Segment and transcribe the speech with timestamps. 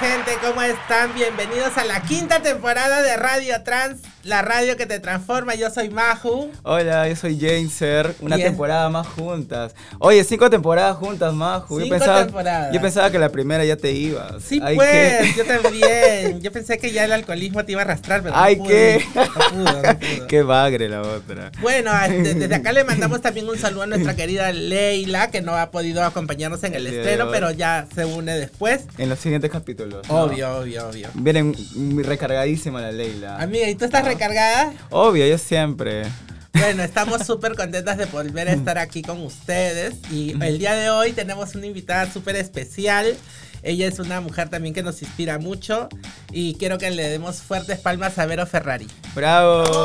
[0.00, 1.12] Gente, ¿cómo están?
[1.12, 5.54] Bienvenidos a la quinta temporada de Radio Trans, la radio que te transforma.
[5.54, 6.50] Yo soy Maju.
[6.62, 8.14] Hola, yo soy Jameser.
[8.20, 9.74] Una temporada más juntas.
[9.98, 11.80] Oye, cinco temporadas juntas, Maju.
[11.80, 12.72] Cinco yo pensaba, temporadas.
[12.72, 14.42] Yo pensaba que la primera ya te ibas.
[14.42, 16.40] Sí, pues, yo también.
[16.40, 19.04] Yo pensé que ya el alcoholismo te iba a arrastrar, pero Ay, no qué.
[20.28, 21.52] Qué bagre la otra.
[21.60, 25.70] Bueno, desde acá le mandamos también un saludo a nuestra querida Leila, que no ha
[25.70, 28.84] podido acompañarnos en el estreno, pero ya se une después.
[28.98, 30.08] En los siguientes capítulos.
[30.08, 31.08] Obvio, obvio, obvio.
[31.14, 31.54] Vienen
[32.04, 33.36] recargadísima la Leila.
[33.36, 34.72] Amiga, ¿y tú estás recargada?
[34.90, 36.04] Obvio, yo siempre.
[36.54, 39.94] Bueno, estamos súper contentas de volver a estar aquí con ustedes.
[40.10, 43.16] Y el día de hoy tenemos una invitada súper especial.
[43.62, 45.88] Ella es una mujer también que nos inspira mucho.
[46.32, 48.88] Y quiero que le demos fuertes palmas a Vero Ferrari.
[49.14, 49.84] ¡Bravo!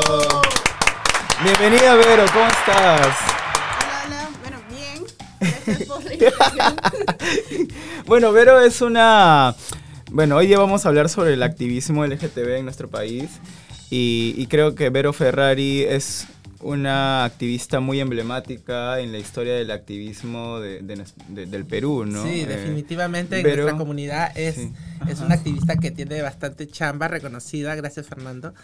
[1.42, 3.16] Bienvenida, Vero, ¿cómo estás?
[8.06, 9.54] bueno, Vero es una...
[10.10, 13.30] Bueno, hoy día vamos a hablar sobre el activismo LGTB en nuestro país
[13.96, 16.26] y, creo que Vero Ferrari es
[16.60, 20.80] una activista muy emblemática en la historia del activismo de,
[21.28, 22.22] del Perú, ¿no?
[22.24, 24.58] Sí, eh, definitivamente en nuestra comunidad es,
[25.08, 28.54] es una activista que tiene bastante chamba reconocida, gracias Fernando.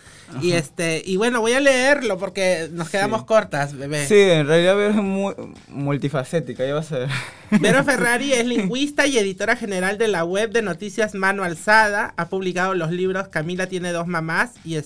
[0.43, 4.07] Y este y bueno, voy a leerlo porque nos quedamos cortas, bebé.
[4.07, 5.35] Sí, en realidad es muy
[5.69, 7.11] multifacética, ya vas a ver.
[7.61, 12.29] Vero Ferrari es lingüista y editora general de la web de noticias Mano Alzada, ha
[12.29, 14.77] publicado los libros Camila tiene dos mamás y,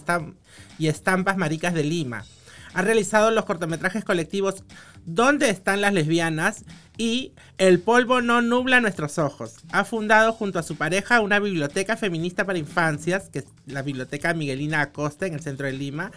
[0.78, 2.25] y Estampas Maricas de Lima.
[2.74, 4.64] Ha realizado los cortometrajes colectivos
[5.06, 6.64] ¿Dónde están las lesbianas?
[6.96, 9.56] y El polvo no nubla nuestros ojos.
[9.72, 14.32] Ha fundado junto a su pareja una biblioteca feminista para infancias, que es la Biblioteca
[14.34, 16.12] Miguelina Acosta en el centro de Lima.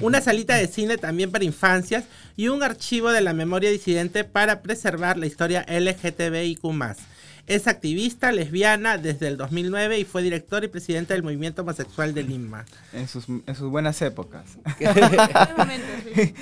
[0.00, 2.04] Una salita de cine también para infancias
[2.36, 6.62] y un archivo de la memoria disidente para preservar la historia LGTBIQ.
[7.52, 12.22] Es activista lesbiana desde el 2009 y fue director y presidente del movimiento homosexual de
[12.22, 12.64] Lima.
[12.94, 13.26] En sus,
[13.60, 14.56] buenas épocas.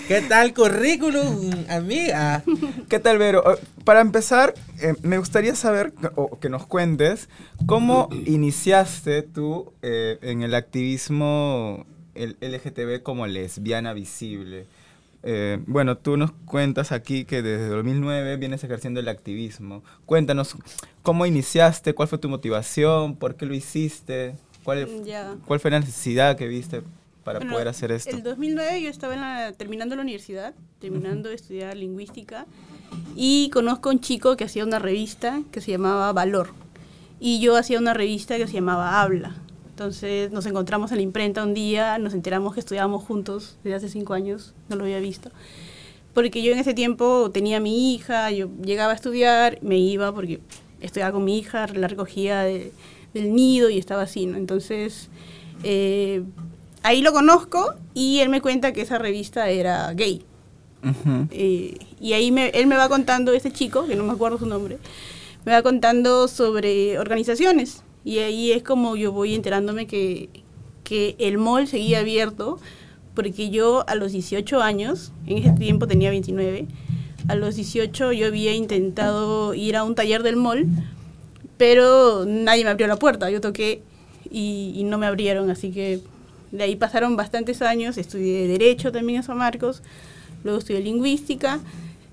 [0.06, 2.44] ¿Qué, tal currículum, amiga?
[2.88, 3.42] ¿Qué tal, Vero?
[3.44, 7.28] Oh, para empezar, eh, me gustaría saber, o que nos cuentes,
[7.66, 14.68] cómo iniciaste tú eh, en el activismo LGTB como lesbiana visible.
[15.22, 19.82] Eh, bueno, tú nos cuentas aquí que desde 2009 vienes ejerciendo el activismo.
[20.06, 20.56] Cuéntanos
[21.02, 24.88] cómo iniciaste, cuál fue tu motivación, por qué lo hiciste, cuál,
[25.46, 26.82] cuál fue la necesidad que viste
[27.24, 28.16] para poder hacer esto.
[28.16, 32.46] El 2009 yo estaba terminando la universidad, terminando de estudiar lingüística
[33.14, 36.50] y conozco a un chico que hacía una revista que se llamaba Valor
[37.20, 39.34] y yo hacía una revista que se llamaba Habla.
[39.80, 43.88] Entonces nos encontramos en la imprenta un día, nos enteramos que estudiábamos juntos desde hace
[43.88, 45.30] cinco años, no lo había visto.
[46.12, 50.12] Porque yo en ese tiempo tenía a mi hija, yo llegaba a estudiar, me iba
[50.14, 50.40] porque
[50.82, 52.72] estudiaba con mi hija, la recogía del
[53.14, 54.36] nido y estaba así, ¿no?
[54.36, 55.08] Entonces
[55.64, 56.24] eh,
[56.82, 60.22] ahí lo conozco y él me cuenta que esa revista era gay.
[61.30, 64.76] Eh, y ahí él me va contando, ese chico, que no me acuerdo su nombre,
[65.46, 70.28] me va contando sobre organizaciones y ahí es como yo voy enterándome que,
[70.84, 72.58] que el mall seguía abierto,
[73.14, 76.66] porque yo a los 18 años, en ese tiempo tenía 29,
[77.28, 80.66] a los 18 yo había intentado ir a un taller del mall,
[81.56, 83.82] pero nadie me abrió la puerta, yo toqué
[84.30, 86.00] y, y no me abrieron, así que
[86.52, 89.82] de ahí pasaron bastantes años, estudié Derecho también en San Marcos,
[90.42, 91.60] luego estudié Lingüística,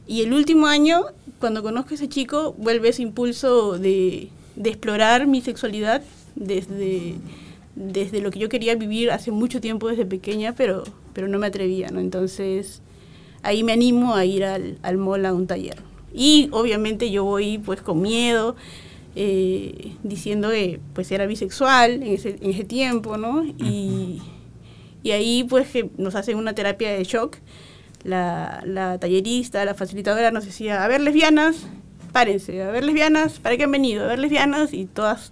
[0.06, 1.06] y el último año,
[1.39, 6.01] cuando conozco a ese chico, vuelve ese impulso de, de explorar mi sexualidad
[6.36, 7.15] desde,
[7.75, 10.83] desde lo que yo quería vivir hace mucho tiempo, desde pequeña, pero,
[11.13, 12.00] pero no me atrevía, ¿no?
[12.00, 12.81] Entonces
[13.44, 15.77] ahí me animo a ir al, al mall a un taller.
[16.12, 18.56] Y obviamente yo voy pues con miedo,
[19.15, 23.44] eh, diciendo que pues era bisexual en ese, en ese tiempo, ¿no?
[23.44, 24.21] Y,
[25.03, 27.38] y, ahí pues que nos hacen una terapia de shock.
[28.03, 31.68] La, la tallerista, la facilitadora nos decía, a ver, lesbianas,
[32.12, 34.04] párense, a ver lesbianas, ¿para qué han venido?
[34.04, 35.31] A ver lesbianas y todas,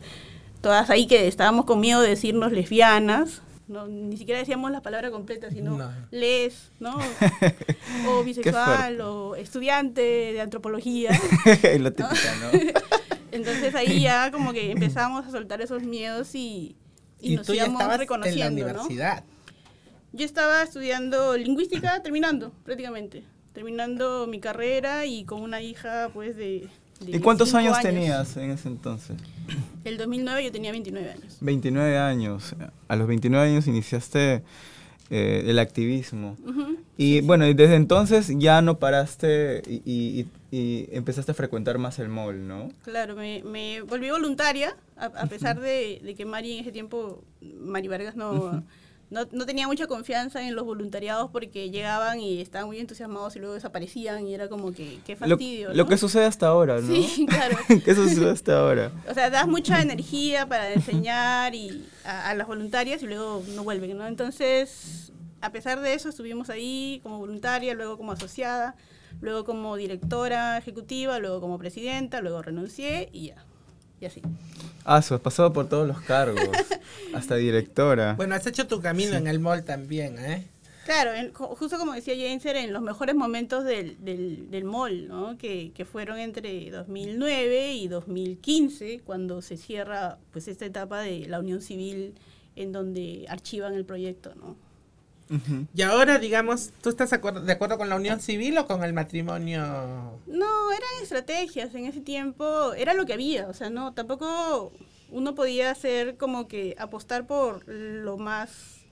[0.61, 5.09] todas ahí que estábamos con miedo de decirnos lesbianas, no, ni siquiera decíamos la palabra
[5.09, 6.97] completa, sino les, ¿no?
[8.07, 11.09] o bisexual, o estudiante de antropología.
[11.79, 12.59] Lo típico, ¿no?
[13.31, 16.75] Entonces ahí ya como que empezamos a soltar esos miedos y,
[17.19, 18.61] y, nos íbamos reconociendo.
[18.61, 19.23] En la universidad.
[20.13, 23.23] Yo estaba estudiando lingüística, terminando prácticamente
[23.55, 26.67] terminando mi carrera y con una hija pues de...
[27.05, 29.17] ¿Y cuántos años, tenías en ese entonces?
[29.83, 31.37] El 2009 yo tenía 29 años.
[31.41, 32.55] 29 años.
[32.87, 34.43] A los 29 años iniciaste
[35.09, 36.37] eh, el activismo.
[36.97, 41.99] Y bueno, y desde entonces ya no paraste y, y- y empezaste a frecuentar más
[41.99, 42.69] el mall, ¿no?
[42.85, 47.21] Claro, me, me volví voluntaria, a, a pesar de, de que Mari en ese tiempo,
[47.59, 48.63] Mari Vargas no,
[49.09, 53.39] no, no tenía mucha confianza en los voluntariados porque llegaban y estaban muy entusiasmados y
[53.39, 55.69] luego desaparecían y era como que qué fastidio.
[55.69, 55.87] lo ¿no?
[55.87, 56.87] que sucede hasta ahora, ¿no?
[56.87, 57.57] Sí, claro.
[57.85, 58.91] ¿Qué sucede hasta ahora?
[59.09, 63.63] O sea, das mucha energía para enseñar y a, a las voluntarias y luego no
[63.63, 64.07] vuelven, ¿no?
[64.07, 65.11] Entonces,
[65.41, 68.75] a pesar de eso, estuvimos ahí como voluntaria, luego como asociada,
[69.21, 73.45] luego como directora ejecutiva, luego como presidenta, luego renuncié y ya.
[74.05, 74.21] Y así.
[74.83, 76.47] Ah, has pasado por todos los cargos,
[77.15, 78.13] hasta directora.
[78.13, 80.45] Bueno, has hecho tu camino en el mall también, ¿eh?
[80.85, 85.07] Claro, en- ju- justo como decía Jenser, en los mejores momentos del, del, del mall,
[85.07, 85.35] ¿no?
[85.39, 91.39] Que, que fueron entre 2009 y 2015, cuando se cierra pues esta etapa de la
[91.39, 92.13] unión civil
[92.55, 94.55] en donde archivan el proyecto, ¿no?
[95.73, 98.83] Y ahora, digamos, ¿tú estás de acuerdo, de acuerdo con la unión civil o con
[98.83, 99.61] el matrimonio?
[100.27, 104.71] No, eran estrategias en ese tiempo, era lo que había, o sea, no, tampoco
[105.09, 108.85] uno podía hacer como que apostar por lo más,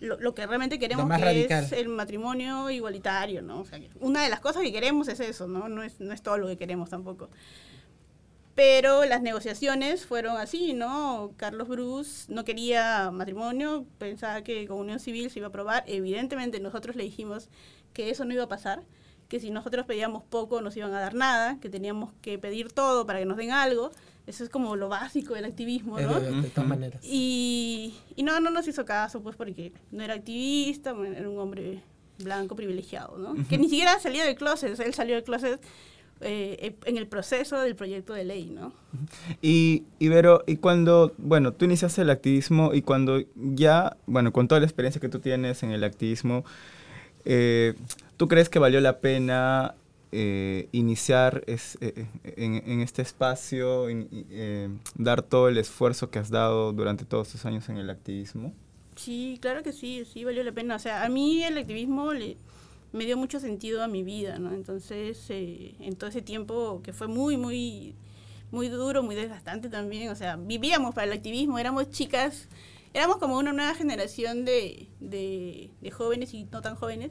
[0.00, 1.64] lo, lo que realmente queremos, más que radical.
[1.64, 3.60] es el matrimonio igualitario, ¿no?
[3.60, 5.68] O sea, una de las cosas que queremos es eso, ¿no?
[5.68, 7.28] No es, no es todo lo que queremos tampoco.
[8.54, 11.32] Pero las negociaciones fueron así, ¿no?
[11.36, 15.82] Carlos Bruce no quería matrimonio, pensaba que con unión civil se iba a aprobar.
[15.88, 17.48] Evidentemente nosotros le dijimos
[17.92, 18.82] que eso no iba a pasar,
[19.28, 23.06] que si nosotros pedíamos poco nos iban a dar nada, que teníamos que pedir todo
[23.06, 23.90] para que nos den algo.
[24.26, 26.18] Eso es como lo básico del activismo, ¿no?
[26.18, 27.04] de, de todas maneras.
[27.04, 31.82] Y, y no, no nos hizo caso, pues porque no era activista, era un hombre
[32.18, 33.34] blanco privilegiado, ¿no?
[33.48, 35.60] Que ni siquiera salía del closet, o sea, él salió del closet
[36.20, 38.72] eh, en el proceso del proyecto de ley, ¿no?
[39.42, 44.60] Y, Ibero, y cuando, bueno, tú iniciaste el activismo y cuando ya, bueno, con toda
[44.60, 46.44] la experiencia que tú tienes en el activismo,
[47.24, 47.74] eh,
[48.16, 49.74] ¿tú crees que valió la pena
[50.16, 56.10] eh, iniciar es- eh, eh, en, en este espacio, in- eh, dar todo el esfuerzo
[56.10, 58.52] que has dado durante todos estos años en el activismo?
[58.94, 60.76] Sí, claro que sí, sí valió la pena.
[60.76, 62.36] O sea, a mí el activismo le,
[62.94, 64.54] me dio mucho sentido a mi vida, ¿no?
[64.54, 67.96] Entonces, eh, en todo ese tiempo que fue muy, muy,
[68.52, 72.48] muy duro, muy desgastante también, o sea, vivíamos para el activismo, éramos chicas,
[72.92, 77.10] éramos como una nueva generación de, de, de jóvenes y no tan jóvenes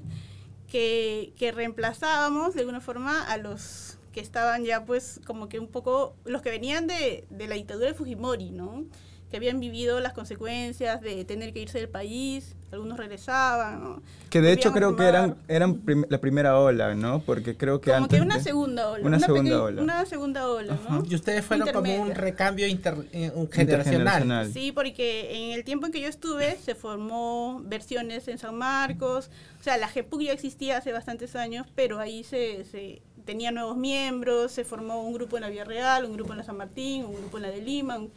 [0.71, 5.67] que, que reemplazábamos de alguna forma a los que estaban ya pues como que un
[5.67, 8.85] poco, los que venían de, de la dictadura de Fujimori, ¿no?
[9.29, 14.01] que habían vivido las consecuencias de tener que irse del país, algunos regresaban, ¿no?
[14.29, 17.19] Que de hecho creo que eran, eran prim- la primera ola, ¿no?
[17.21, 18.19] Porque creo que como antes...
[18.19, 19.05] que una de- segunda ola.
[19.05, 19.81] Una segunda pequeña- ola.
[19.83, 21.03] Una segunda ola, ¿no?
[21.07, 23.61] Y ustedes fueron como un recambio inter- eh, un generacional.
[23.61, 24.51] Intergeneracional.
[24.53, 29.29] Sí, porque en el tiempo en que yo estuve se formó versiones en San Marcos,
[29.59, 33.77] o sea, la GEPUC ya existía hace bastantes años, pero ahí se, se tenía nuevos
[33.77, 37.05] miembros, se formó un grupo en la Vía Real, un grupo en la San Martín,
[37.05, 38.11] un grupo en la de Lima, un-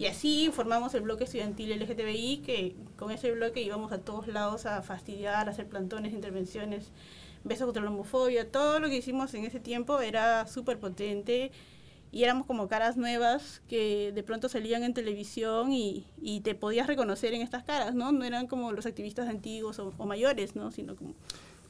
[0.00, 4.64] y así formamos el bloque estudiantil LGTBI, que con ese bloque íbamos a todos lados
[4.66, 6.90] a fastidiar, a hacer plantones, intervenciones,
[7.44, 11.52] besos contra la homofobia, todo lo que hicimos en ese tiempo era súper potente
[12.12, 16.86] y éramos como caras nuevas que de pronto salían en televisión y, y te podías
[16.86, 18.10] reconocer en estas caras, ¿no?
[18.10, 20.70] No eran como los activistas antiguos o, o mayores, ¿no?
[20.72, 21.10] Sino como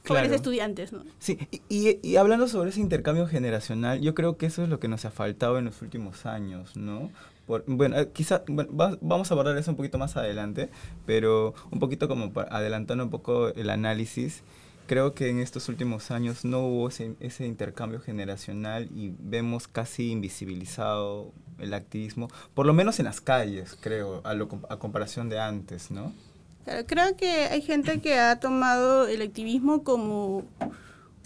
[0.06, 0.34] jóvenes Claro.
[0.36, 1.04] estudiantes, ¿no?
[1.18, 4.80] Sí, y, y- y hablando sobre ese intercambio generacional, yo creo que eso es lo
[4.80, 7.10] que nos ha faltado en los últimos años, ¿no?
[7.50, 10.70] Por- bueno, eh, quizá bueno, va- vamos a abordar eso un poquito más adelante,
[11.04, 14.44] pero un poquito como adelantando un poco el análisis,
[14.86, 20.12] creo que en estos últimos años no hubo ese, ese intercambio generacional y vemos casi
[20.12, 25.40] invisibilizado el activismo, por lo menos en las calles, creo, a, lo, a comparación de
[25.40, 26.12] antes, ¿no?
[26.64, 30.44] Claro, creo que hay gente que ha tomado el activismo como,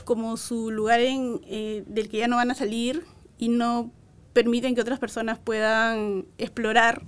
[0.07, 3.05] como su lugar en, eh, del que ya no van a salir
[3.37, 3.91] y no
[4.35, 7.03] permiten que otras personas puedan explorar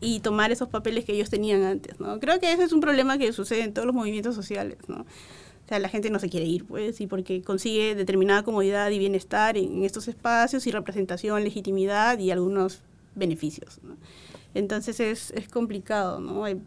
[0.00, 2.20] y tomar esos papeles que ellos tenían antes, ¿no?
[2.20, 5.00] Creo que ese es un problema que sucede en todos los movimientos sociales, ¿no?
[5.00, 8.98] O sea, la gente no se quiere ir, pues, y porque consigue determinada comodidad y
[8.98, 12.80] bienestar en, estos espacios y representación, legitimidad y algunos
[13.14, 13.80] beneficios.
[14.58, 16.44] Entonces es, es complicado, ¿no?
[16.44, 16.60] Hay-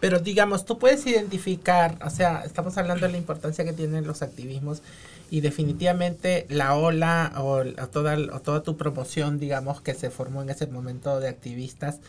[0.00, 4.22] Pero digamos, tú puedes identificar, o sea, estamos hablando de la importancia que tienen los
[4.22, 4.82] activismos
[5.30, 10.42] y definitivamente la ola o, o toda, o toda tu promoción, digamos, que se formó
[10.42, 12.00] en ese momento de activistas,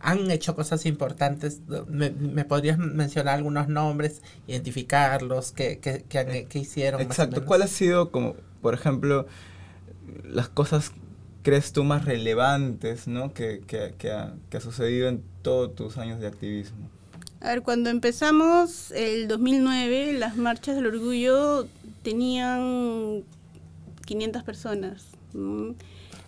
[0.00, 1.60] han hecho cosas importantes.
[1.88, 7.00] ¿Me, me podrías mencionar algunos nombres, identificarlos, qué, qué, qué qué hicieron?
[7.00, 7.36] más o Exacto.
[7.36, 7.46] menos?
[7.46, 9.26] ¿Cuál ha sido, como, por ejemplo,
[10.24, 10.92] las cosas
[11.48, 13.32] crees tú más relevantes, ¿no?
[13.32, 16.90] Que, que, que ha, que ha sucedido en todos tus años de activismo.
[17.40, 21.66] A ver, cuando empezamos el 2009, las marchas del orgullo
[22.02, 23.24] tenían
[24.04, 25.06] 500 personas.
[25.32, 25.74] ¿no?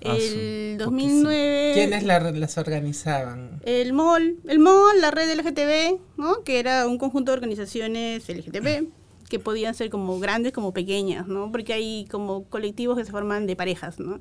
[0.05, 1.73] Ah, El 2009...
[1.75, 3.61] ¿Quiénes la- las organizaban?
[3.67, 6.43] El MOL, el MOL, la red LGTB, ¿no?
[6.45, 8.87] que era un conjunto de organizaciones LGTB
[9.29, 11.53] que podían ser como grandes como pequeñas, ¿no?
[11.53, 14.21] porque hay como colectivos que se forman de parejas, ¿no?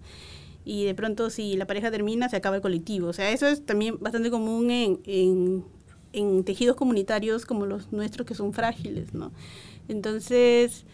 [0.69, 3.07] Y de pronto si la pareja termina se acaba el colectivo.
[3.07, 5.65] O sea, eso es también bastante común en, en,
[6.13, 9.15] en tejidos comunitarios como los nuestros que son frágiles.
[9.15, 9.31] ¿no?
[9.87, 10.85] Entonces,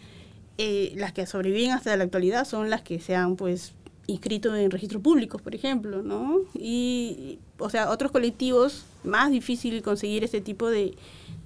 [0.56, 3.74] eh, las que sobreviven hasta la actualidad son las que se han pues
[4.06, 6.38] inscrito en registros públicos, por ejemplo, ¿no?
[6.54, 10.94] Y, o sea, otros colectivos, más difícil conseguir ese tipo de,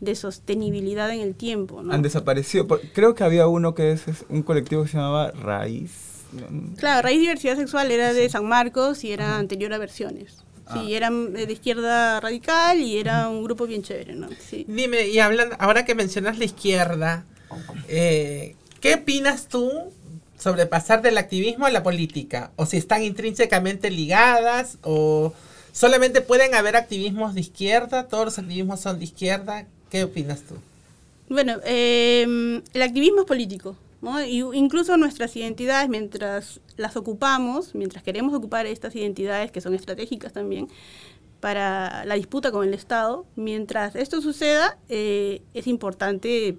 [0.00, 1.92] de sostenibilidad en el tiempo, ¿no?
[1.92, 2.68] Han desaparecido.
[2.92, 6.09] Creo que había uno que es, es un colectivo que se llamaba Raíz.
[6.76, 10.44] Claro, Raíz Diversidad Sexual era de San Marcos y era anterior a Versiones.
[10.66, 10.80] Ah.
[10.80, 14.28] Sí, eran eh, de izquierda radical y era un grupo bien chévere, ¿no?
[14.38, 14.64] Sí.
[14.68, 17.24] Dime, y hablando, ahora que mencionas la izquierda,
[17.88, 19.70] eh, ¿qué opinas tú
[20.38, 22.52] sobre pasar del activismo a la política?
[22.56, 24.78] ¿O si están intrínsecamente ligadas?
[24.82, 25.34] ¿O
[25.72, 28.06] solamente pueden haber activismos de izquierda?
[28.06, 29.66] ¿Todos los activismos son de izquierda?
[29.90, 30.54] ¿Qué opinas tú?
[31.28, 34.22] Bueno, eh, el activismo es político, ¿no?
[34.24, 40.32] Y incluso nuestras identidades, mientras las ocupamos, mientras queremos ocupar estas identidades que son estratégicas
[40.32, 40.68] también
[41.40, 46.58] para la disputa con el Estado, mientras esto suceda, eh, es importante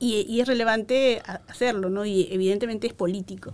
[0.00, 2.04] y, y es relevante hacerlo, ¿no?
[2.04, 3.52] Y evidentemente es político.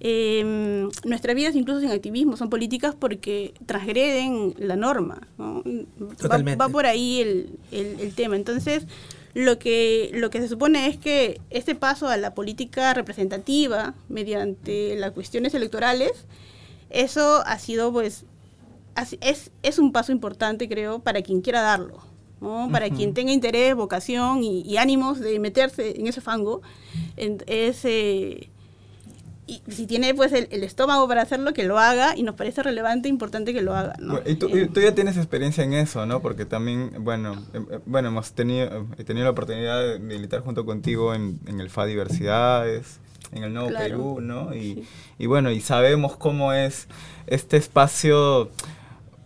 [0.00, 5.26] Eh, nuestras vidas, incluso sin activismo, son políticas porque transgreden la norma.
[5.38, 5.62] ¿no?
[5.64, 6.58] Va- Totalmente.
[6.58, 8.36] Va, por ahí el, el- el tema.
[8.36, 8.86] Entonces,
[9.38, 14.96] lo que, lo que se supone es que este paso a la política representativa mediante
[14.96, 16.12] las cuestiones electorales,
[16.88, 18.24] eso ha sido, pues,
[19.20, 21.98] es, es un paso importante, creo, para quien quiera darlo.
[22.40, 22.68] ¿no?
[22.72, 26.62] Para quien tenga interés, vocación y, y ánimos de meterse en ese fango,
[27.18, 28.48] en- es, eh,
[29.46, 32.62] y si tiene pues el, el estómago para hacerlo, que lo haga y nos parece
[32.62, 33.94] relevante e importante que lo haga.
[34.00, 34.14] ¿no?
[34.14, 36.20] Bueno, Y tú, Eh, y tú ya tienes experiencia en eso, ¿no?
[36.20, 40.64] Porque también, bueno, eh, eh, bueno hemos tenido, he tenido la oportunidad de militar junto
[40.66, 42.98] contigo en, en el FA Diversidades,
[43.32, 43.84] en el Nuevo Claro.
[43.86, 44.54] Perú, ¿no?
[44.54, 44.84] Y, Sí.
[45.18, 46.88] y bueno, y sabemos cómo es
[47.28, 48.50] este espacio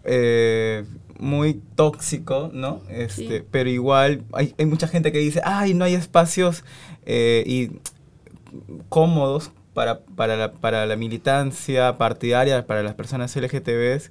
[0.04, 0.84] eh,
[1.18, 2.82] muy tóxico, ¿no?
[2.90, 3.44] Este, Sí.
[3.50, 6.64] Pero igual hay, hay mucha gente que dice, ay, no hay espacios
[7.06, 7.70] eh, y
[8.88, 14.10] cómodos para, para, la, para la militancia partidaria, para las personas LGTBs,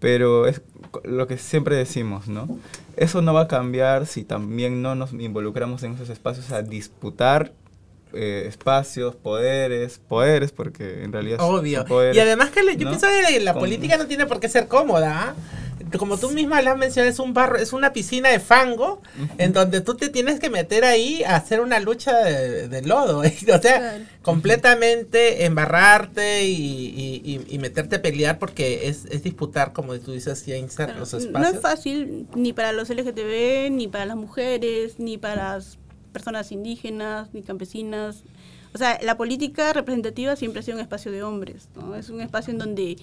[0.00, 0.62] pero es
[1.04, 2.58] lo que siempre decimos, ¿no?
[2.96, 7.52] Eso no va a cambiar si también no nos involucramos en esos espacios a disputar
[8.16, 11.78] eh, espacios, poderes, poderes, porque en realidad Obvio.
[11.80, 12.90] son poderes, Y además que le- yo ¿no?
[12.90, 15.28] pienso que la Con- política no tiene por qué ser cómoda.
[15.30, 15.34] ¿ah?
[15.98, 19.00] Como tú misma la has mencionado, es un barro, es una piscina de fango
[19.38, 23.18] en donde tú te tienes que meter ahí a hacer una lucha de, de lodo.
[23.54, 29.72] o sea, completamente embarrarte y, y- y- y meterte a pelear porque es, es disputar,
[29.72, 30.78] como tú dices, ya los
[31.12, 31.54] no espacios.
[31.54, 35.78] es fácil ni para los LGTB, ni para las mujeres, ni para las
[36.14, 38.22] personas indígenas, ni campesinas.
[38.72, 41.94] O sea, la política representativa siempre ha sido un espacio de hombres, ¿no?
[41.94, 42.96] Es un espacio en donde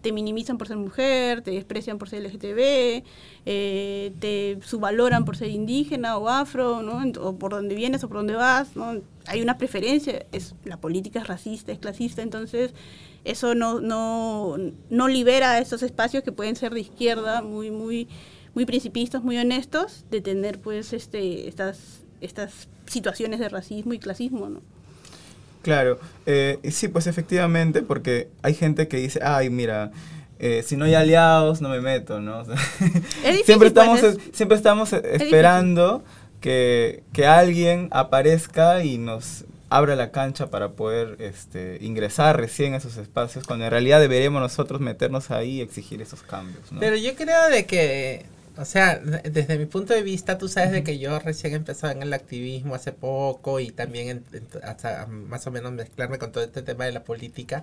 [0.00, 3.02] te minimizan por ser mujer, te desprecian por ser LGTB,
[3.46, 7.02] eh, te subvaloran por ser indígena o afro, ¿no?
[7.20, 9.00] O por dónde vienes o por dónde vas, ¿no?
[9.26, 12.72] Hay una preferencia, es, la política es racista, es clasista, entonces
[13.24, 14.56] eso no, no,
[14.88, 18.08] no libera esos espacios que pueden ser de izquierda, muy, muy,
[18.54, 24.48] muy principistas, muy honestos, de tener pues este, estas, estas situaciones de racismo y clasismo,
[24.48, 24.60] ¿no?
[25.62, 29.90] Claro, eh, sí, pues efectivamente, porque hay gente que dice, ay, mira,
[30.38, 32.38] eh, si no hay aliados, no me meto, ¿no?
[32.42, 35.22] O sea, difícil, siempre pues, estamos, es- siempre estamos eh, difícil.
[35.26, 36.04] esperando
[36.40, 42.78] que, que alguien aparezca y nos abra la cancha para poder este, ingresar recién a
[42.78, 46.80] esos espacios, cuando en realidad deberíamos nosotros meternos ahí y exigir esos cambios, ¿no?
[46.80, 48.24] Pero yo creo de que,
[48.58, 51.86] o sea, de- desde mi punto de vista, tú sabes de que yo recién empecé
[51.90, 56.32] en el activismo hace poco y también en- en- hasta más o menos mezclarme con
[56.32, 57.62] todo este tema de la política.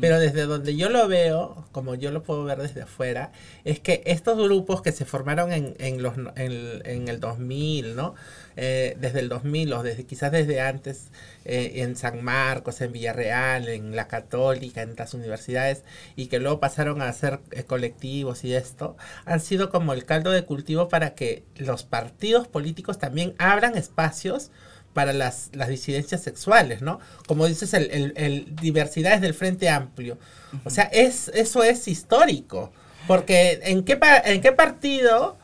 [0.00, 3.32] Pero desde donde yo lo veo, como yo lo puedo ver desde afuera,
[3.64, 8.14] es que estos grupos que se formaron en, en, los, en el 2000, ¿no?
[8.56, 11.08] Eh, desde el 2000 o desde, quizás desde antes,
[11.44, 15.84] eh, en San Marcos, en Villarreal, en la Católica, en las universidades,
[16.16, 20.30] y que luego pasaron a ser eh, colectivos y esto, han sido como el caldo
[20.30, 24.50] de cultivo para que los partidos políticos también abran espacios
[24.92, 26.98] para las, las disidencias sexuales, ¿no?
[27.28, 30.18] Como dices, el, el, el diversidades del Frente Amplio.
[30.64, 32.72] O sea, es, eso es histórico.
[33.06, 35.38] Porque ¿en qué, en qué partido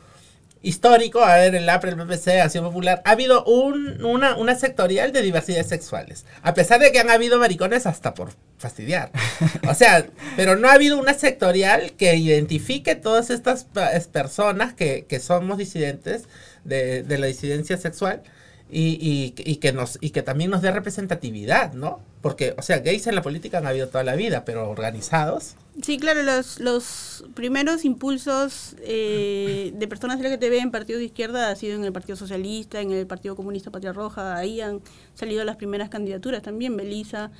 [0.67, 5.13] histórico, a ver, el APRE, el PPC, Acción Popular, ha habido un, una, una sectorial
[5.13, 6.27] de diversidades sexuales.
[6.43, 9.11] A pesar de que han habido maricones hasta por fastidiar.
[9.69, 10.07] O sea,
[10.37, 13.67] pero no ha habido una sectorial que identifique todas estas
[14.13, 16.25] personas que, que somos disidentes
[16.65, 18.23] de, de la disidencia sexual
[18.69, 22.01] y, y, que nos, y que también nos dé representatividad, ¿no?
[22.27, 25.55] Porque, o sea, gays en la política han habido toda la vida, pero organizados.
[25.81, 31.55] Sí, claro, los, los primeros impulsos eh, de personas LGTB en partido de izquierda ha
[31.55, 34.81] sido en el Partido Socialista, en el Partido Comunista Patria Roja, ahí han
[35.15, 37.31] salido las primeras candidaturas también, Belisa.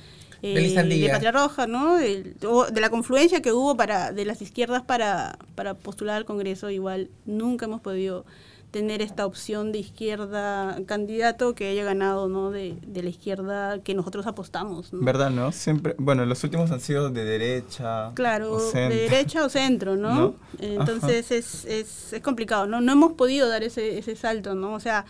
[0.41, 1.97] Eh, de Patria Roja, ¿no?
[1.97, 6.69] De, de, la confluencia que hubo para de las izquierdas para, para postular al Congreso,
[6.69, 8.23] igual nunca hemos podido
[8.71, 14.27] tener esta opción de izquierda candidato que haya ganado no de, la izquierda que nosotros
[14.27, 19.49] apostamos verdad no siempre bueno los últimos han sido de derecha claro de derecha o
[19.49, 24.53] centro no, entonces es, es, es, complicado no no hemos podido dar ese, ese salto
[24.53, 25.05] no o sea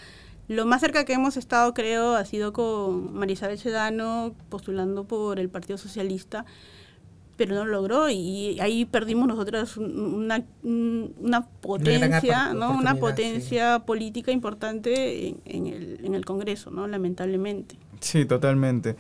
[0.48, 5.50] lo más cerca que hemos estado creo ha sido con Marisabel Sedano postulando por el
[5.50, 6.46] Partido Socialista
[7.38, 12.72] pero no lo logró y ahí perdimos nosotros una, una potencia, ¿no?
[12.72, 16.88] Una potencia política importante en, el, en el Congreso, ¿no?
[16.88, 17.78] Lamentablemente.
[18.02, 18.96] Sí, totalmente.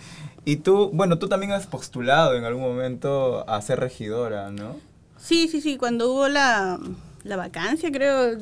[0.45, 4.75] Y tú, bueno, tú también has postulado en algún momento a ser regidora, ¿no?
[5.17, 6.79] Sí, sí, sí, cuando hubo la,
[7.23, 8.37] la vacancia, creo,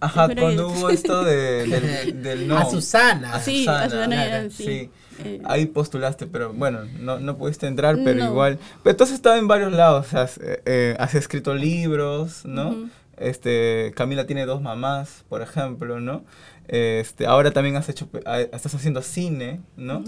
[0.00, 2.58] Ajá, cuando hubo esto de, del, no.
[2.58, 3.40] A Susana.
[3.40, 4.90] sí, a Susana, sí.
[5.24, 5.40] Eh.
[5.44, 8.58] Ahí postulaste, pero bueno, no, no pudiste entrar, pero igual.
[8.82, 12.90] Pero tú has estado en varios lados, has, eh, eh, has escrito libros, ¿no?
[13.16, 16.22] este, Camila tiene dos mamás, por ejemplo, ¿no?
[16.68, 18.10] Este, ahora también has hecho,
[18.52, 20.04] estás haciendo cine, ¿no?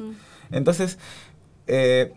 [0.50, 0.98] Entonces,
[1.66, 2.12] te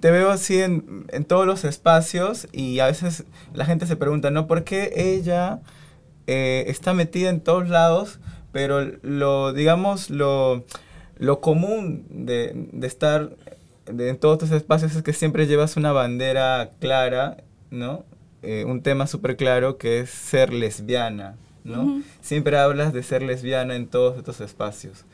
[0.00, 4.46] veo así en, en, todos los espacios y a veces la gente se pregunta, ¿no?
[4.46, 5.60] ¿Por qué ella
[6.26, 8.18] está metida en todos lados,
[8.52, 10.64] pero lo, digamos, lo
[11.18, 13.30] lo común de, estar
[13.86, 17.38] en todos estos espacios es que siempre llevas una bandera clara,
[17.70, 18.04] ¿no?
[18.42, 22.02] Eh, un tema súper claro que es ser lesbiana, ¿no?
[22.20, 25.04] Siempre hablas de ser lesbiana en todos estos espacios.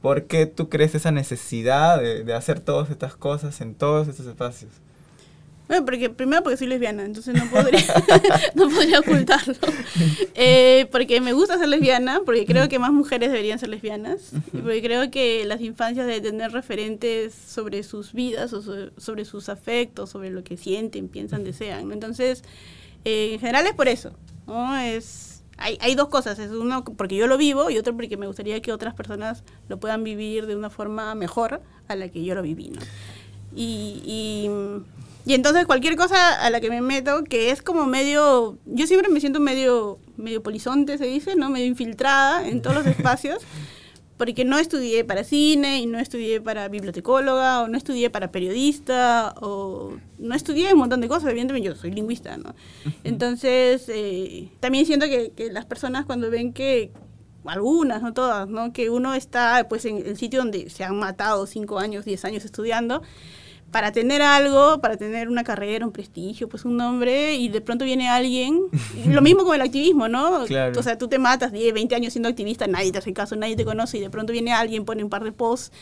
[0.00, 4.26] ¿Por qué tú crees esa necesidad de, de hacer todas estas cosas en todos estos
[4.26, 4.72] espacios?
[5.70, 7.78] Bueno, porque, primero porque soy lesbiana, entonces no podría,
[8.56, 9.54] no podría ocultarlo.
[10.34, 14.56] Eh, porque me gusta ser lesbiana, porque creo que más mujeres deberían ser lesbianas, y
[14.56, 18.62] porque creo que las infancias deben tener referentes sobre sus vidas, o
[18.96, 21.92] sobre, sus afectos, sobre lo que sienten, piensan, desean.
[21.92, 22.42] Entonces,
[23.04, 24.10] eh, en general es por eso.
[24.48, 24.76] ¿no?
[24.76, 28.26] Es, hay, hay dos cosas, es uno porque yo lo vivo y otro porque me
[28.26, 32.34] gustaría que otras personas lo puedan vivir de una forma mejor a la que yo
[32.34, 32.70] lo viví.
[32.70, 32.80] ¿no?
[33.54, 34.50] y, y
[35.26, 39.10] y entonces cualquier cosa a la que me meto, que es como medio, yo siempre
[39.10, 41.50] me siento medio, medio polizonte, se dice, ¿no?
[41.50, 43.42] Medio infiltrada en todos los espacios,
[44.16, 49.34] porque no estudié para cine y no estudié para bibliotecóloga o no estudié para periodista
[49.40, 52.54] o no estudié un montón de cosas, evidentemente yo soy lingüista, ¿no?
[53.04, 56.92] Entonces, eh, también siento que, que las personas cuando ven que,
[57.44, 58.72] algunas, no todas, ¿no?
[58.72, 62.44] Que uno está pues en el sitio donde se han matado cinco años, diez años
[62.44, 63.02] estudiando,
[63.70, 67.84] para tener algo, para tener una carrera, un prestigio, pues un nombre, y de pronto
[67.84, 68.62] viene alguien,
[69.06, 70.42] lo mismo con el activismo, ¿no?
[70.42, 73.56] O sea, tú te matas 10, 20 años siendo activista, nadie te hace caso, nadie
[73.56, 75.72] te conoce, y de pronto viene alguien, pone un par de posts,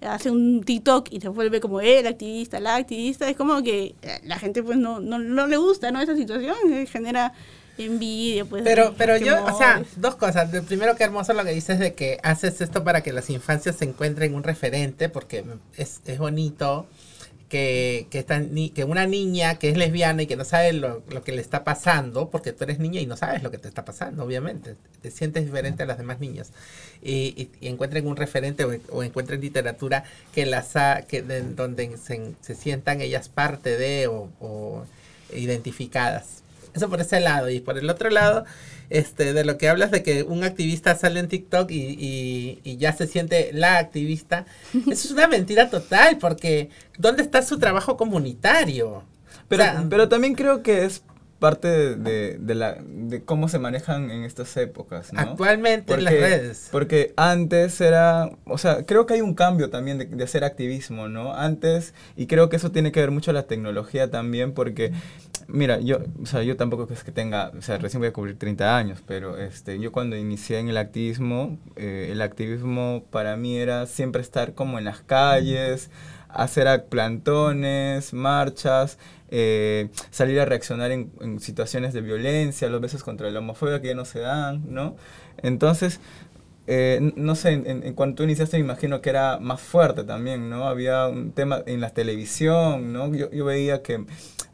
[0.00, 4.20] hace un TikTok y se vuelve como el activista, la activista, es como que eh,
[4.24, 6.00] la gente pues no, no, no le gusta, ¿no?
[6.00, 7.32] Esa situación eh, genera
[7.78, 8.62] envidia, pues.
[8.62, 10.50] Pero, pero yo, o sea, dos cosas.
[10.66, 13.84] primero, qué hermoso lo que dices de que haces esto para que las infancias se
[13.84, 15.44] encuentren un referente, porque
[15.76, 16.86] es, es bonito
[17.48, 18.24] que, que,
[18.74, 22.30] que una niña que es lesbiana y que no sabe lo, que le está pasando,
[22.30, 25.44] porque tú eres niña y no sabes lo que te está pasando, obviamente, te sientes
[25.44, 26.50] diferente a las demás niñas,
[27.02, 30.04] y, encuentren un referente o, encuentren literatura
[30.34, 30.74] que las
[31.06, 34.84] que donde se, se, sientan ellas parte de o, o
[35.32, 36.42] identificadas.
[36.74, 38.44] Eso por ese lado, y por el otro lado
[38.90, 42.92] este, de lo que hablas de que un activista sale en TikTok y, y, ya
[42.92, 49.04] se siente la activista, eso es una mentira total, porque ¿dónde está su trabajo comunitario?
[49.48, 51.02] Pero, pero también creo que es
[51.38, 55.12] parte de, de, la, de cómo se manejan en estas épocas.
[55.12, 55.20] ¿no?
[55.20, 56.68] Actualmente en las redes.
[56.72, 61.08] Porque antes era, o sea, creo que hay un cambio también de, de, hacer activismo,
[61.08, 61.34] ¿no?
[61.34, 64.92] Antes, y creo que eso tiene que ver mucho la tecnología también, porque
[65.48, 68.36] Mira, yo, o sea, yo tampoco es que tenga, o sea, recién voy a cumplir
[68.36, 73.56] 30 años, pero este, yo cuando inicié en el activismo, eh, el activismo para mí
[73.56, 75.90] era siempre estar como en las calles,
[76.28, 78.98] hacer plantones, marchas,
[79.30, 83.88] eh, salir a reaccionar en, en, situaciones de violencia, los besos contra la homofobia que
[83.88, 84.96] ya no se dan, ¿no?
[85.42, 86.00] Entonces,
[86.66, 90.50] eh, no sé, en, en, cuando tú iniciaste me imagino que era más fuerte también,
[90.50, 90.66] ¿no?
[90.66, 93.14] Había un tema en la televisión, ¿no?
[93.14, 94.04] Yo, yo veía que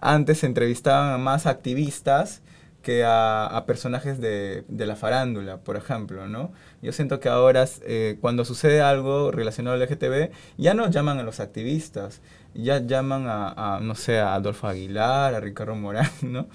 [0.00, 2.42] antes se entrevistaban a más activistas
[2.82, 6.52] que a, a personajes de, de, la farándula, por ejemplo, ¿no?
[6.82, 11.22] Yo siento que ahora eh, cuando sucede algo relacionado al LGTB, ya no llaman a
[11.22, 12.20] los activistas,
[12.54, 16.48] ya llaman a, a no sé, a Adolfo Aguilar, a Ricardo Morán, ¿no?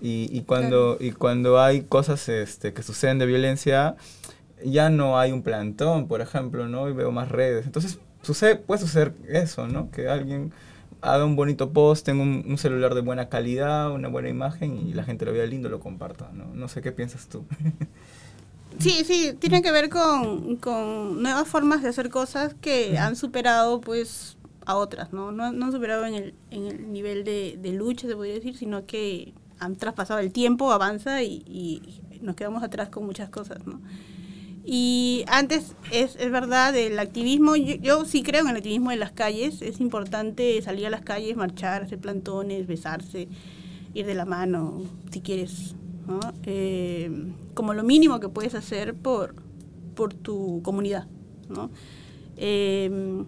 [0.00, 1.10] Y, y cuando, claro.
[1.12, 3.96] y cuando hay cosas este, que suceden de violencia,
[4.64, 6.88] ya no hay un plantón, por ejemplo, ¿no?
[6.88, 7.66] Y veo más redes.
[7.66, 9.90] Entonces, sucede, puede suceder eso, ¿no?
[9.90, 10.52] Que alguien
[11.00, 14.94] haga un bonito post, tenga un, un, celular de buena calidad, una buena imagen y
[14.94, 16.46] la gente lo vea lindo, lo comparta, ¿no?
[16.54, 17.44] No sé qué piensas tú.
[18.78, 23.80] Sí, sí, tiene que ver con, con nuevas formas de hacer cosas que han superado,
[23.80, 25.32] pues, a otras, ¿no?
[25.32, 28.56] No, no han superado en el, en el nivel de, de, lucha, se podría decir,
[28.56, 33.66] sino que han traspasado el tiempo, avanza y, y nos quedamos atrás con muchas cosas,
[33.66, 33.80] ¿no?
[34.70, 38.96] Y antes, es, es verdad, el activismo, yo, yo, sí creo en el activismo de
[38.96, 43.28] las calles, es importante salir a las calles, marchar, hacer plantones, besarse,
[43.94, 45.74] ir de la mano, si quieres,
[46.06, 46.20] ¿no?
[46.44, 47.10] Eh,
[47.54, 49.36] como lo mínimo que puedes hacer por,
[49.94, 51.06] por tu comunidad,
[51.48, 51.70] ¿no?
[52.36, 53.24] Eh,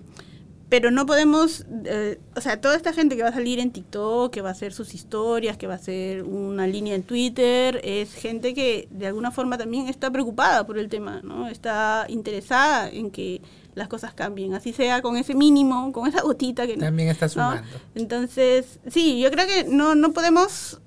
[0.70, 4.33] pero no podemos, eh, o sea, toda esta gente que va a salir en TikTok,
[4.33, 8.14] que va a hacer sus historias, que va a hacer una línea en Twitter, es
[8.14, 11.48] gente que de alguna forma también está preocupada por el tema, ¿no?
[11.48, 13.42] Está interesada en que
[13.74, 17.62] las cosas cambien, así sea con ese mínimo, con esa gotita que también está sumando.
[17.62, 17.78] ¿no?
[17.96, 20.80] Entonces, sí, yo creo que no, no podemos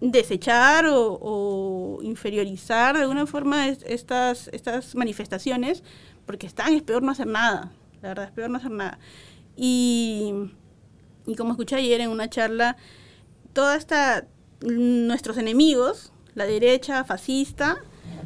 [0.00, 5.84] desechar o, o inferiorizar de alguna forma estas, estas manifestaciones,
[6.26, 7.70] porque están, es peor no hacer nada.
[8.04, 8.98] La verdad es peor no hacer nada.
[9.56, 10.34] Y,
[11.26, 12.76] y como escuché ayer en una charla,
[13.54, 14.26] toda esta,
[14.60, 17.78] nuestros enemigos, la derecha fascista,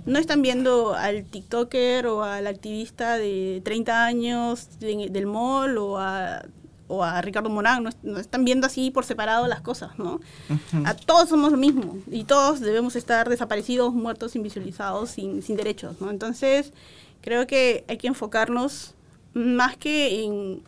[0.05, 5.99] no están viendo al TikToker o al activista de 30 años de, del mall o
[5.99, 6.45] a,
[6.89, 10.15] o a Ricardo Morán, no, no, están viendo así por separado las cosas, ¿no?
[10.51, 10.89] Uh -huh.
[10.89, 16.01] A todos somos lo mismo y todos debemos estar desaparecidos, muertos, invisualizados, sin, sin derechos,
[16.01, 16.11] ¿no?
[16.11, 16.73] Entonces,
[17.21, 18.97] creo que hay que enfocarnos
[19.39, 20.63] más que en,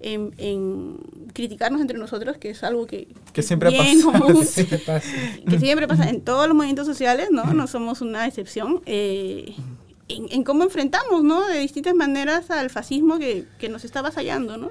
[0.00, 0.98] en, en,
[1.32, 4.18] criticarnos entre nosotros, que es algo que, que siempre bien pasa.
[4.18, 5.08] Común, siempre pasa.
[5.48, 7.44] que siempre pasa en todos los movimientos sociales, ¿no?
[7.54, 8.82] No somos una excepción.
[8.86, 9.54] Eh,
[10.08, 11.46] en, en, cómo enfrentamos, ¿no?
[11.46, 14.70] De distintas maneras al fascismo que, que nos está avasallando, ¿no?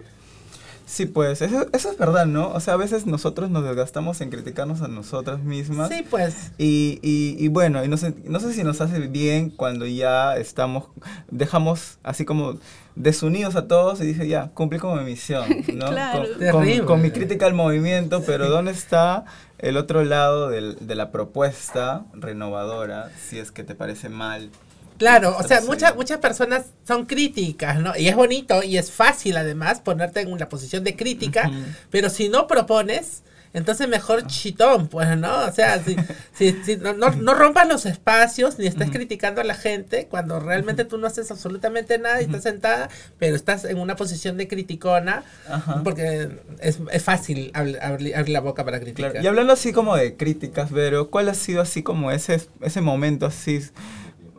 [0.85, 2.49] Sí, pues, eso, eso, es verdad, ¿no?
[2.49, 5.89] O sea, a veces nosotros nos desgastamos en criticarnos a nosotras mismas.
[5.89, 6.51] Sí, pues.
[6.57, 10.35] Y, y, y bueno, y no, sé, no sé si nos hace bien cuando ya
[10.35, 10.85] estamos,
[11.31, 12.59] dejamos así como
[12.95, 15.87] desunidos a todos y dice, ya, cumplí con mi misión, ¿no?
[15.87, 16.27] claro.
[16.51, 19.25] con, con, con, mi crítica al movimiento, pero ¿dónde está
[19.57, 24.49] el otro lado del, de la propuesta renovadora, si es que te parece mal?
[24.97, 27.97] Claro, o sea, muchas muchas personas son críticas, ¿no?
[27.97, 31.75] Y es bonito y es fácil además ponerte en una posición de crítica, uh -huh.
[31.89, 33.23] pero si no propones,
[33.53, 35.45] entonces mejor chitón, pues, ¿no?
[35.45, 35.95] O sea, si,
[36.33, 38.93] si, si no, no, no, rompas los espacios ni estés uh -huh.
[38.93, 42.89] criticando a la gente cuando realmente tú no haces absolutamente nada y estás sentada,
[43.19, 45.83] pero estás en una posición de criticona, uh -huh.
[45.83, 49.11] porque es, es fácil abrir, abrir, la boca para criticar.
[49.11, 49.23] Claro.
[49.23, 53.27] Y hablando así como de críticas, Vero, ¿cuál ha sido así como ese, ese momento
[53.27, 53.61] así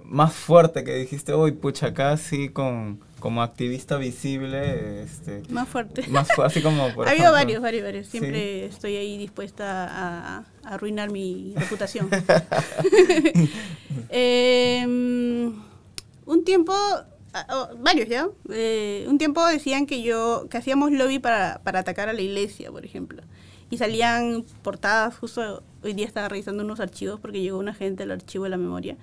[0.04, 6.06] más fuerte que dijiste, uy, pucha, acá sí con como activista visible, este, más fuerte,
[6.08, 8.06] más así como por ha habido varios, varios, varios.
[8.06, 8.74] Siempre ¿Sí?
[8.74, 12.10] estoy ahí dispuesta a, a arruinar mi reputación.
[14.10, 16.74] eh, un tiempo,
[17.48, 22.10] oh, varios ya, eh, un tiempo decían que yo, que hacíamos lobby para, para atacar
[22.10, 23.22] a la iglesia, por ejemplo.
[23.70, 28.10] Y salían portadas, justo hoy día estaba revisando unos archivos porque llegó una gente al
[28.10, 28.98] archivo de la memoria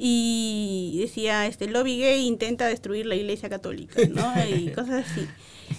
[0.00, 4.32] y decía, este lobby gay intenta destruir la iglesia católica, ¿no?
[4.46, 5.26] Y cosas así.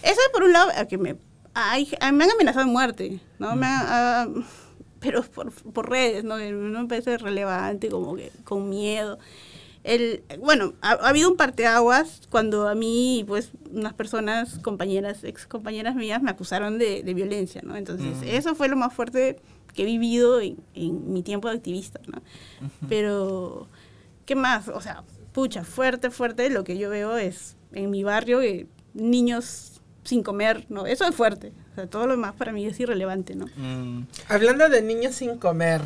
[0.04, 1.16] Eso por un lado, que me,
[1.54, 3.56] ay, me han amenazado de muerte, ¿no?
[3.56, 4.44] Me han, uh,
[5.00, 6.38] pero por, por, redes, ¿no?
[6.38, 9.20] No me parece relevante, como que con miedo.
[9.86, 15.48] El, bueno, ha, ha, habido un parteaguas cuando a mí, pues, unas personas, compañeras, ex
[15.48, 17.78] compañeras mías, me acusaron de, de violencia, ¿no?
[17.78, 18.24] Entonces, mm.
[18.26, 19.40] eso fue lo más fuerte
[19.74, 22.18] que he vivido en, en mi tiempo de activista, ¿no?
[22.18, 22.88] Uh -huh.
[22.90, 23.70] Pero
[24.30, 24.68] ¿Qué más?
[24.68, 29.82] O sea, pucha, fuerte, fuerte, lo que yo veo es en mi barrio eh, niños
[30.04, 30.86] sin comer, ¿no?
[30.86, 31.52] Eso es fuerte.
[31.72, 33.48] O sea, todo lo demás para mí es irrelevante, ¿no?
[33.58, 34.06] Mm.
[34.28, 35.82] Hablando de niños sin comer,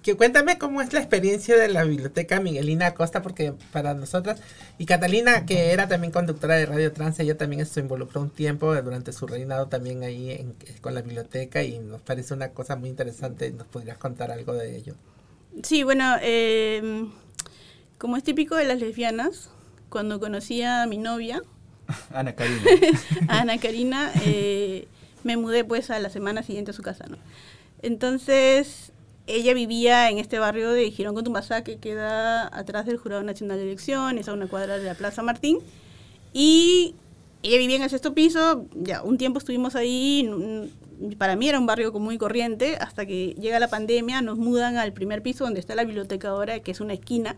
[0.00, 4.40] que cuéntame cómo es la experiencia de la biblioteca Miguelina Acosta, porque para nosotras,
[4.78, 8.80] y Catalina, que era también conductora de Radio Trans, ella también se involucró un tiempo
[8.80, 12.90] durante su reinado también ahí en- con la biblioteca y nos parece una cosa muy
[12.90, 13.50] interesante.
[13.50, 14.94] ¿Nos podrías contar algo de ello?
[15.64, 17.08] Sí, bueno, eh,
[17.98, 19.50] como es típico de las lesbianas,
[19.88, 21.42] cuando conocí a mi novia,
[22.14, 22.62] Ana Karina.
[23.28, 24.86] Ana Karina, eh,
[25.24, 27.16] me mudé pues a la semana siguiente a su casa, ¿no?
[27.82, 28.92] Entonces,
[29.26, 33.64] ella vivía en este barrio de Girón Contumbasá, que queda atrás del Jurado Nacional de
[33.64, 35.58] Elecciones, a una cuadra de la Plaza Martín.
[36.32, 36.94] Y
[37.42, 40.68] ella vivía en el sexto piso, ya un tiempo estuvimos ahí, n-
[41.16, 44.92] para mí era un barrio muy corriente, hasta que llega la pandemia, nos mudan al
[44.92, 47.36] primer piso donde está la biblioteca ahora, que es una esquina.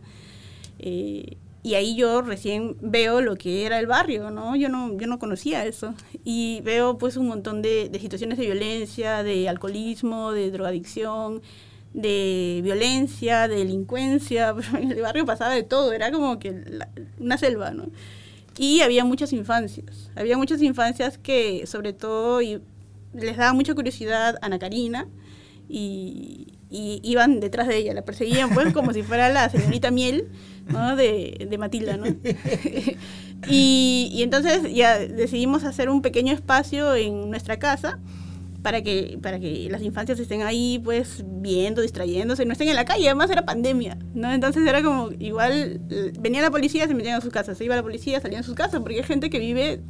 [0.80, 4.56] Eh, y ahí yo recién veo lo que era el barrio, ¿no?
[4.56, 5.94] Yo no, yo no conocía eso.
[6.24, 11.42] Y veo pues un montón de, de situaciones de violencia, de alcoholismo, de drogadicción,
[11.92, 14.54] de violencia, de delincuencia.
[14.78, 16.88] En el barrio pasaba de todo, era como que la-
[17.18, 17.90] una selva, ¿no?
[18.58, 20.10] Y había muchas infancias.
[20.16, 22.60] Había muchas infancias que, sobre todo, y
[23.14, 25.08] les daba mucha curiosidad a Ana Karina
[25.68, 30.28] y, y iban detrás de ella, la perseguían pues como si fuera la señorita Miel
[30.68, 30.94] ¿no?
[30.96, 32.06] de, de Matilda, ¿no?
[33.48, 37.98] y, y entonces ya decidimos hacer un pequeño espacio en nuestra casa
[38.62, 42.84] para que, para que las infancias estén ahí pues viendo, distrayéndose, no estén en la
[42.84, 44.30] calle, además era pandemia, ¿no?
[44.32, 45.80] Entonces era como igual,
[46.20, 48.54] venía la policía, se metían a sus casas, se iba la policía, salían a sus
[48.54, 49.80] casas, porque hay gente que vive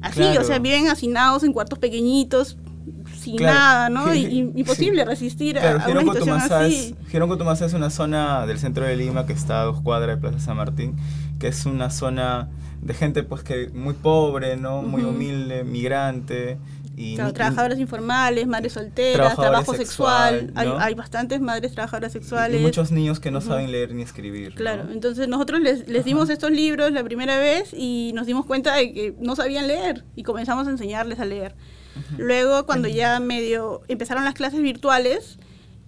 [0.00, 0.40] así, Claro.
[0.40, 2.56] o sea, viven hacinados en cuartos pequeñitos,
[3.30, 3.58] sin Claro.
[3.58, 4.14] nada, ¿no?
[4.14, 4.52] Y, y- Sí.
[4.56, 6.94] imposible resistir a- Claro, a, Girón una situación así.
[7.10, 10.38] es, es una zona del centro de Lima que está a dos cuadras de Plaza
[10.40, 10.96] San Martín,
[11.38, 12.48] que es una zona
[12.82, 14.82] de gente pues que muy pobre, ¿no?
[14.82, 15.10] Muy Ujú.
[15.10, 16.58] humilde, migrante.
[16.96, 20.40] Y, Claro, y- trabajadoras informales, madres solteras, trabajo sexual.
[20.40, 20.60] sexual, ¿no?
[20.78, 22.60] hay, hay bastantes madres trabajadoras y sexuales.
[22.60, 23.48] muchos niños que no Ujú.
[23.48, 24.50] saben leer ni escribir.
[24.50, 24.54] ¿no?
[24.56, 28.74] Claro, entonces nosotros les, les dimos estos libros la primera vez y nos dimos cuenta
[28.74, 31.54] de que no sabían leer y comenzamos a enseñarles a leer.
[32.16, 35.38] Luego, cuando ya medio empezaron las clases virtuales,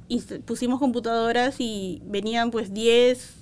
[0.08, 3.34] inst- pusimos computadoras y venían pues 10,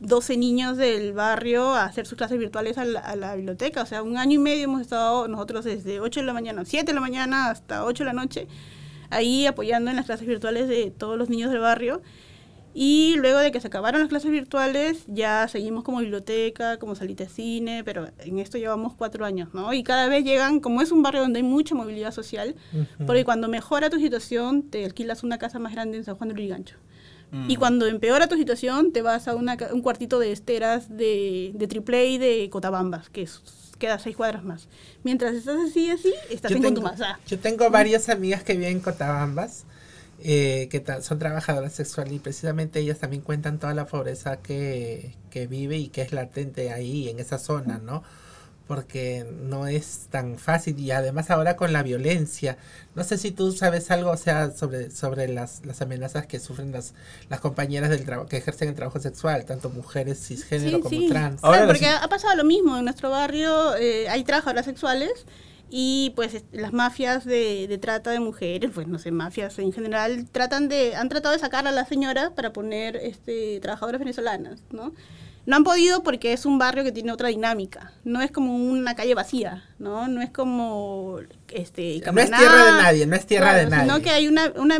[0.00, 3.82] 12 niños del barrio a hacer sus clases virtuales a la, a la biblioteca.
[3.82, 6.86] O sea, un año y medio hemos estado nosotros desde 8 de la mañana, 7
[6.86, 8.46] de la mañana hasta 8 de la noche,
[9.10, 12.00] ahí apoyando en las clases virtuales de todos los niños del barrio.
[12.74, 17.24] Y luego de que se acabaron las clases virtuales, ya seguimos como biblioteca, como salita
[17.24, 19.72] de cine, pero en esto llevamos cuatro años, ¿no?
[19.72, 23.06] Y cada vez llegan, como es un barrio donde hay mucha movilidad social, Ujú.
[23.06, 26.34] porque cuando mejora tu situación, te alquilas una casa más grande en San Juan de
[26.36, 26.76] Lurigancho.
[27.30, 27.50] Mm.
[27.50, 31.66] Y cuando empeora tu situación, te vas a una un cuartito de esteras de, de
[31.66, 33.42] AAA de Cotabambas, que es-
[33.78, 34.68] queda seis cuadras más.
[35.04, 37.18] Mientras estás así, así, estás Yo en tengo, Contumazá.
[37.26, 39.64] yo tengo varias amigas que viven en Cotabambas,
[40.20, 45.46] eh, que son trabajadoras sexuales y precisamente ellas también cuentan toda la pobreza que, que
[45.46, 48.02] vive y que es latente ahí, en esa zona, ¿no?
[48.66, 52.58] Porque no es tan fácil y además ahora con la violencia.
[52.94, 56.72] No sé si tú sabes algo, o sea, sobre, sobre las, las amenazas que sufren
[56.72, 56.92] las,
[57.30, 61.08] las compañeras del trabajo que ejercen el trabajo sexual, tanto mujeres cisgénero Sí, como sí.
[61.08, 61.42] trans.
[61.42, 65.12] Ahora Claro, porque ha ha pasado lo mismo en nuestro barrio, eh, hay trabajadoras sexuales
[65.70, 70.26] y pues las mafias de, de trata de mujeres, pues no sé, mafias en general,
[70.32, 74.94] tratan de, han tratado de sacar a las señoras para poner este, trabajadoras venezolanas, ¿no?
[75.46, 78.94] No han podido porque es un barrio que tiene otra dinámica, no es como una
[78.94, 80.06] calle vacía, ¿no?
[80.08, 83.90] No es como este No es tierra de nadie, no es tierra de Claro, nadie.
[83.90, 84.78] Sino que hay una, una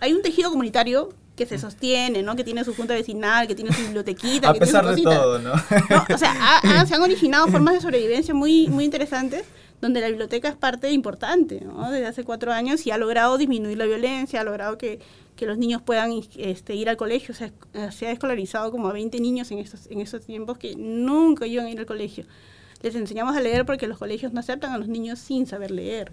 [0.00, 2.36] hay un tejido comunitario que se sostiene, ¿no?
[2.36, 5.02] Que tiene su junta vecinal, que tiene su bibliotequita, A que tiene pesar su de
[5.02, 5.52] todo, ¿no?
[5.54, 9.44] No, o sea, ha- ha- se han originado formas de sobrevivencia muy, muy interesantes
[9.84, 11.90] donde la biblioteca es parte importante, ¿no?
[11.90, 14.98] Desde hace cuatro años y ha logrado disminuir la violencia, ha logrado que,
[15.36, 17.34] que los niños puedan este, ir al colegio.
[17.34, 17.52] O sea,
[17.92, 21.66] se ha escolarizado como a 20 niños en estos, en estos tiempos que nunca iban
[21.66, 22.24] a ir al colegio.
[22.80, 26.12] Les enseñamos a leer porque los colegios no aceptan a los niños sin saber leer.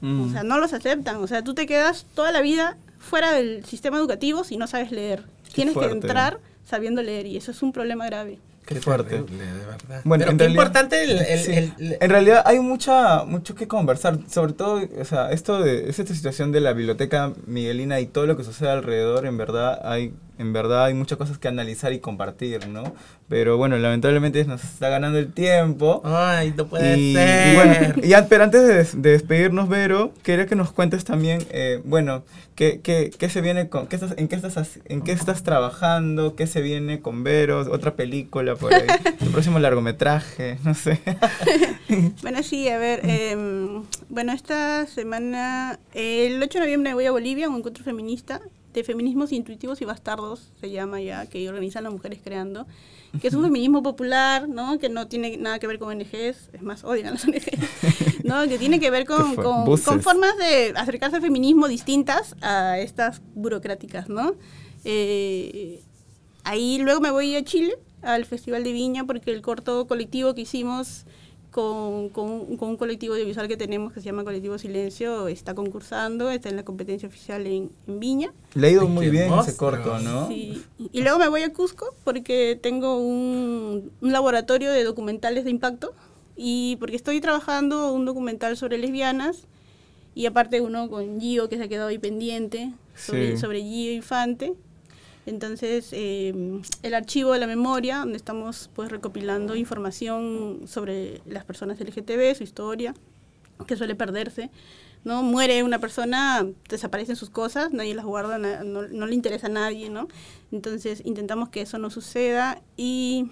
[0.00, 0.28] Mm.
[0.28, 1.16] O sea, no los aceptan.
[1.16, 4.92] O sea, tú te quedas toda la vida fuera del sistema educativo si no sabes
[4.92, 5.24] leer.
[5.52, 8.38] Tienes que entrar sabiendo leer y eso es un problema grave.
[8.68, 9.16] Qué Qué fuerte.
[9.20, 10.00] terrible, de verdad.
[10.04, 11.52] Bueno, Pero en qué realidad- importante el, el- Sí.
[11.78, 15.98] el- En realidad hay mucha, mucho que conversar, sobre todo, o sea, esto de es
[15.98, 20.12] esta situación de la biblioteca Miguelina y todo lo que sucede alrededor, en verdad hay
[20.38, 22.94] en verdad hay muchas cosas que analizar y compartir, ¿no?
[23.28, 26.00] Pero bueno, lamentablemente nos está ganando el tiempo.
[26.04, 27.52] Ay, no puede y, ser.
[27.52, 31.44] y bueno, y an- pero antes de, de despedirnos, Vero, quería que nos cuentes también,
[31.50, 32.24] eh, bueno,
[32.54, 36.34] qué, qué, qué se viene con, qué estás, en, qué estás, en qué estás trabajando,
[36.36, 38.86] qué se viene con Vero, otra película por ahí,
[39.18, 41.00] tu próximo largometraje, no sé.
[42.22, 47.48] Bueno, sí, a ver, em, bueno, esta semana, el 8 de noviembre voy a Bolivia,
[47.48, 48.40] un encuentro feminista
[48.78, 52.66] de feminismos intuitivos y bastardos, se llama ya, que organizan las mujeres creando,
[53.20, 54.78] que es un feminismo popular, ¿no?
[54.78, 58.46] Que no tiene nada que ver con ONGs, es más, odian a las ONGs, ¿no?
[58.48, 63.22] Que tiene que ver con, con, con formas de acercarse al feminismo distintas a estas
[63.34, 64.34] burocráticas, ¿no?
[64.84, 65.82] Eh,
[66.44, 70.42] ahí luego me voy a Chile, al Festival de Viña, porque el corto colectivo que
[70.42, 71.04] hicimos
[71.50, 76.30] con, con- con un colectivo audiovisual que tenemos que se llama Colectivo Silencio está concursando,
[76.30, 78.32] está en la competencia oficial en, en Viña.
[78.54, 80.28] Le ha ido muy bien ese corto, ¿no?
[80.28, 80.62] Sí.
[80.92, 85.94] Y luego me voy a Cusco porque tengo un, un laboratorio de documentales de impacto
[86.36, 89.46] y porque estoy trabajando un documental sobre lesbianas
[90.14, 93.38] y aparte uno con Gio que se ha quedado ahí pendiente sobre, Sí.
[93.38, 94.52] sobre Gio Infante.
[95.28, 101.78] Entonces, eh, el archivo de la memoria, donde estamos pues recopilando información sobre las personas
[101.80, 102.94] LGTB, su historia,
[103.66, 104.50] que suele perderse.
[105.04, 105.22] ¿no?
[105.22, 109.90] Muere una persona, desaparecen sus cosas, nadie las guarda, no, no le interesa a nadie,
[109.90, 110.08] ¿no?
[110.50, 113.30] Entonces intentamos que eso no suceda y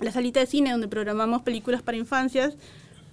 [0.00, 2.56] la salita de cine donde programamos películas para infancias,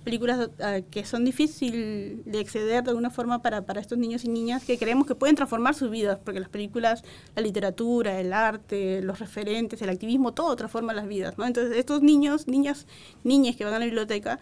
[0.03, 4.29] películas ah, que son difíciles de acceder de alguna forma para, para estos niños y
[4.29, 7.03] niñas que creemos que pueden transformar sus vidas, porque las películas,
[7.35, 11.45] la literatura, el arte, los referentes, el activismo, todo transforma las vidas, ¿no?
[11.45, 12.85] Entonces estos niños, niñas,
[13.23, 14.39] niñas que van a la biblioteca,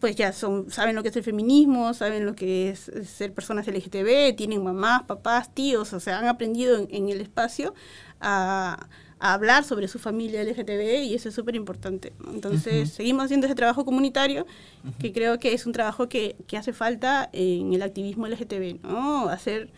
[0.00, 3.66] pues ya son, saben lo que es el feminismo, saben lo que es ser personas
[3.66, 7.74] LGTB, tienen mamás, papás, tíos, o sea, han aprendido en, el espacio
[8.20, 8.88] a,
[9.20, 12.12] a hablar sobre su familia LGTB y eso es súper importante.
[12.32, 14.46] Entonces, seguimos haciendo ese trabajo comunitario,
[14.98, 19.28] que creo que es un trabajo que, que hace falta en el activismo LGTB, ¿no?
[19.28, 19.70] Hacer,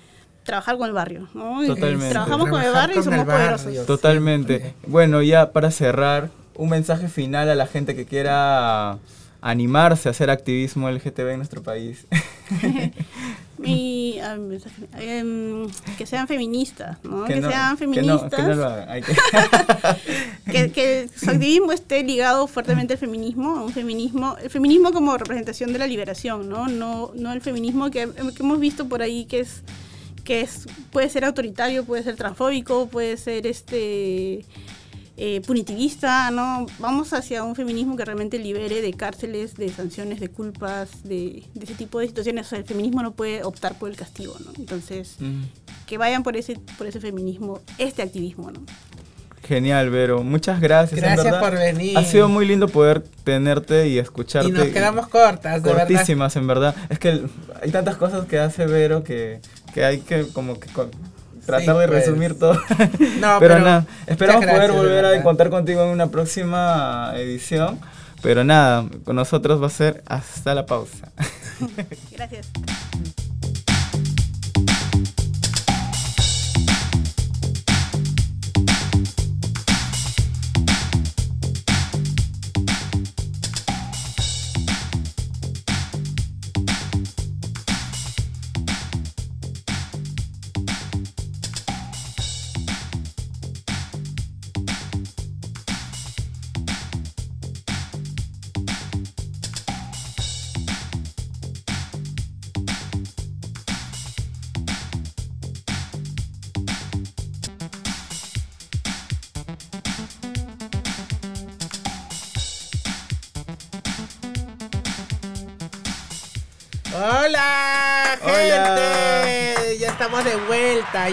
[0.44, 1.64] trabajar con el barrio, ¿no?
[1.64, 2.10] Y Totalmente.
[2.10, 3.56] Trabajamos con el barrio y somos barrio.
[3.56, 3.86] poderosos.
[3.86, 4.74] Totalmente.
[4.86, 8.98] Bueno, ya para cerrar, un mensaje final a la gente que quiera
[9.42, 12.06] animarse a hacer activismo LGTB en nuestro país.
[13.62, 14.58] Em,
[15.98, 17.24] que sean feministas, ¿no?
[17.24, 18.34] Que, no- sean que no- feministas.
[18.34, 18.88] que no lo hagan.
[18.88, 19.14] Hay que-
[20.50, 25.16] que, que su activismo esté ligado fuertemente al feminismo, a un feminismo, el feminismo como
[25.18, 26.68] representación de la liberación, ¿no?
[26.68, 29.62] No, no el feminismo que, que hemos visto por ahí que es
[30.24, 34.44] que es puede ser autoritario, puede ser transfóbico, puede ser este
[35.22, 36.64] eh, punitivista, ¿no?
[36.78, 41.64] Vamos hacia un feminismo que realmente libere de cárceles, de sanciones, de culpas, de, de
[41.64, 42.46] ese tipo de situaciones.
[42.46, 44.52] O sea, el feminismo no puede optar por el castigo, ¿no?
[44.58, 45.42] Entonces, Mm.
[45.86, 48.60] que vayan por ese, por ese feminismo, este activismo, ¿no?
[49.46, 50.22] Genial, Vero.
[50.22, 51.00] Muchas gracias.
[51.00, 51.40] Gracias verdad.
[51.40, 51.98] por venir.
[51.98, 54.48] Ha sido muy lindo poder tenerte y escucharte.
[54.48, 55.88] Y nos quedamos cortas, de verdad.
[55.88, 56.74] cortísimas, en verdad.
[56.88, 57.30] Es que el-
[57.60, 59.40] hay tantas cosas que hace Vero que,
[59.74, 60.68] que hay que como que
[61.50, 62.06] tratar de pues.
[62.06, 62.54] resumir todo.
[62.54, 62.60] No,
[63.38, 67.78] pero, pero nada, esperamos poder volver a contar contigo en una próxima edición.
[68.22, 71.10] Pero nada, con nosotros va a ser hasta la pausa.
[72.12, 72.48] Gracias.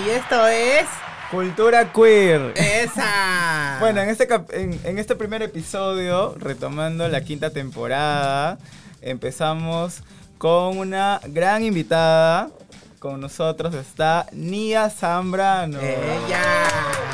[0.06, 0.86] Y esto es
[1.32, 2.54] Cultura queer.
[2.56, 3.78] esa.
[3.80, 8.58] Bueno, en este, en, en este primer episodio, retomando la quinta temporada,
[9.02, 10.02] empezamos
[10.38, 12.50] con una gran invitada.
[13.00, 15.80] Con nosotros está Nia Zambrano.
[15.80, 17.07] ella.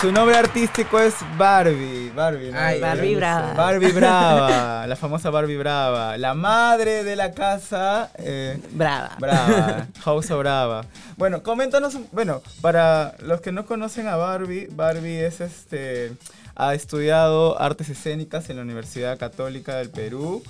[0.00, 2.10] Su nombre artístico es Barbie.
[2.14, 2.58] Barbie, ¿no?
[2.58, 3.52] Ay, Barbie Brava.
[3.52, 6.16] Barbie Brava, la famosa Barbie Brava.
[6.16, 8.10] La madre de la casa.
[8.16, 9.16] eh, Brava.
[9.18, 10.86] Brava, House of Brava.
[11.18, 16.12] Bueno, coméntanos, un- bueno, para los que no conocen a Barbie, Barbie es este,
[16.56, 20.42] ha estudiado artes escénicas en la Universidad Católica del Perú.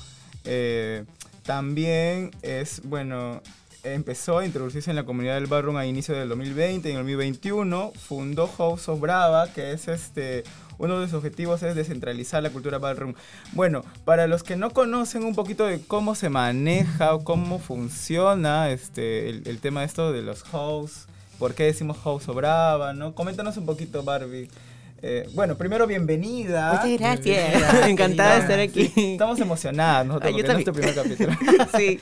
[0.44, 1.05] Eh,
[1.44, 3.42] también es, bueno,
[3.83, 7.05] empezó a introducirse en la comunidad del ballroom a inicio del 2020 y en el
[7.05, 10.45] 2021 fundó House of Brava, que es este
[10.81, 13.14] uno de sus objetivos es descentralizar la cultura ballroom.
[13.53, 18.70] Bueno, para los que no conocen un poquito de cómo se maneja o cómo funciona
[18.70, 21.07] este el, tema de esto de los house,
[21.39, 23.14] por qué decimos House of Brava, ¿no?
[23.14, 24.49] Coméntanos un poquito, Barbie.
[25.03, 26.72] Eh, bueno, primero bienvenida.
[26.72, 27.51] Muchas gracias.
[27.53, 28.92] Bienvenida, Encantada de estar aquí.
[28.96, 31.68] Estamos emocionadas nosotros Ah, yo porque es nuestro primer capítulo.
[31.78, 32.01] Sí.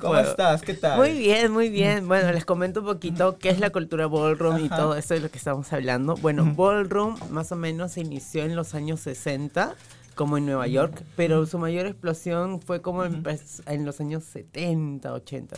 [0.00, 0.62] ¿Cómo estás?
[0.62, 0.98] ¿Qué tal?
[0.98, 2.08] Muy bien, muy bien.
[2.08, 4.76] Bueno, les comento un poquito qué es la cultura ballroom y Ajá.
[4.76, 6.16] todo eso de lo que estamos hablando.
[6.16, 9.74] Bueno, ballroom más o menos se inició en los años 60
[10.14, 14.24] como en Nueva York, pero su mayor explosión fue como en, pues, en los años
[14.24, 15.56] 70, 80.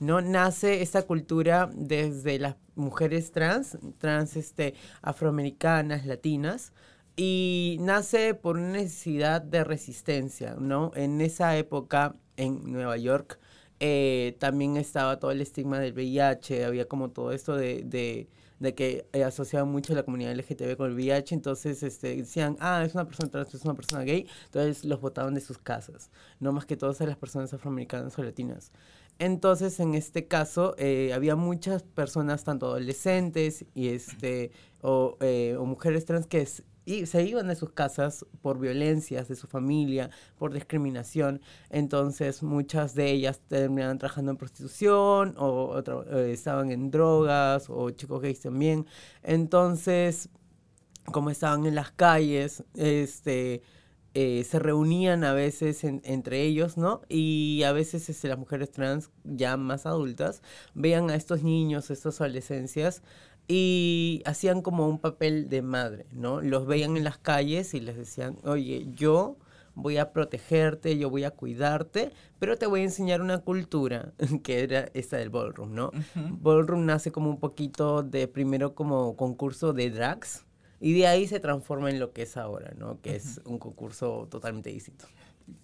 [0.00, 0.20] ¿no?
[0.20, 6.72] Nace esta cultura desde las mujeres trans, trans este, afroamericanas, latinas,
[7.16, 10.92] y nace por una necesidad de resistencia, ¿no?
[10.94, 13.38] En esa época, en Nueva York,
[13.80, 18.28] eh, también estaba todo el estigma del VIH, había como todo esto de, de,
[18.62, 22.84] de que eh, asociaban mucho la comunidad LGTB con el VIH, entonces este, decían, ah,
[22.86, 26.52] es una persona trans, es una persona gay, entonces los botaban de sus casas, no
[26.52, 28.70] más que todas las personas afroamericanas o latinas.
[29.18, 35.64] Entonces, en este caso, eh, había muchas personas, tanto adolescentes y este, o, eh, o
[35.64, 36.46] mujeres trans que
[36.84, 41.40] y se iban de sus casas por violencias de su familia, por discriminación.
[41.70, 48.20] Entonces, muchas de ellas terminaban trabajando en prostitución o, eh, estaban en drogas o chicos
[48.22, 48.86] gays también.
[49.22, 50.28] Entonces,
[51.12, 53.62] como estaban en las calles, este,
[54.14, 57.00] eh, se reunían a veces en- entre ellos, ¿no?
[57.08, 60.42] Y a veces este, las mujeres trans, ya más adultas,
[60.74, 63.02] veían a estos niños, estas adolescencias,
[63.48, 66.40] y hacían como un papel de madre, ¿no?
[66.40, 69.36] Los veían en las calles y les decían, oye, yo
[69.74, 74.12] voy a protegerte, yo voy a cuidarte, pero te voy a enseñar una cultura,
[74.42, 75.90] que era esta del ballroom, ¿no?
[76.14, 80.44] Ballroom nace como un poquito de primero como concurso de drags,
[80.80, 83.00] y de ahí se transforma en lo que es ahora, ¿no?
[83.00, 85.06] Que es un concurso totalmente distinto.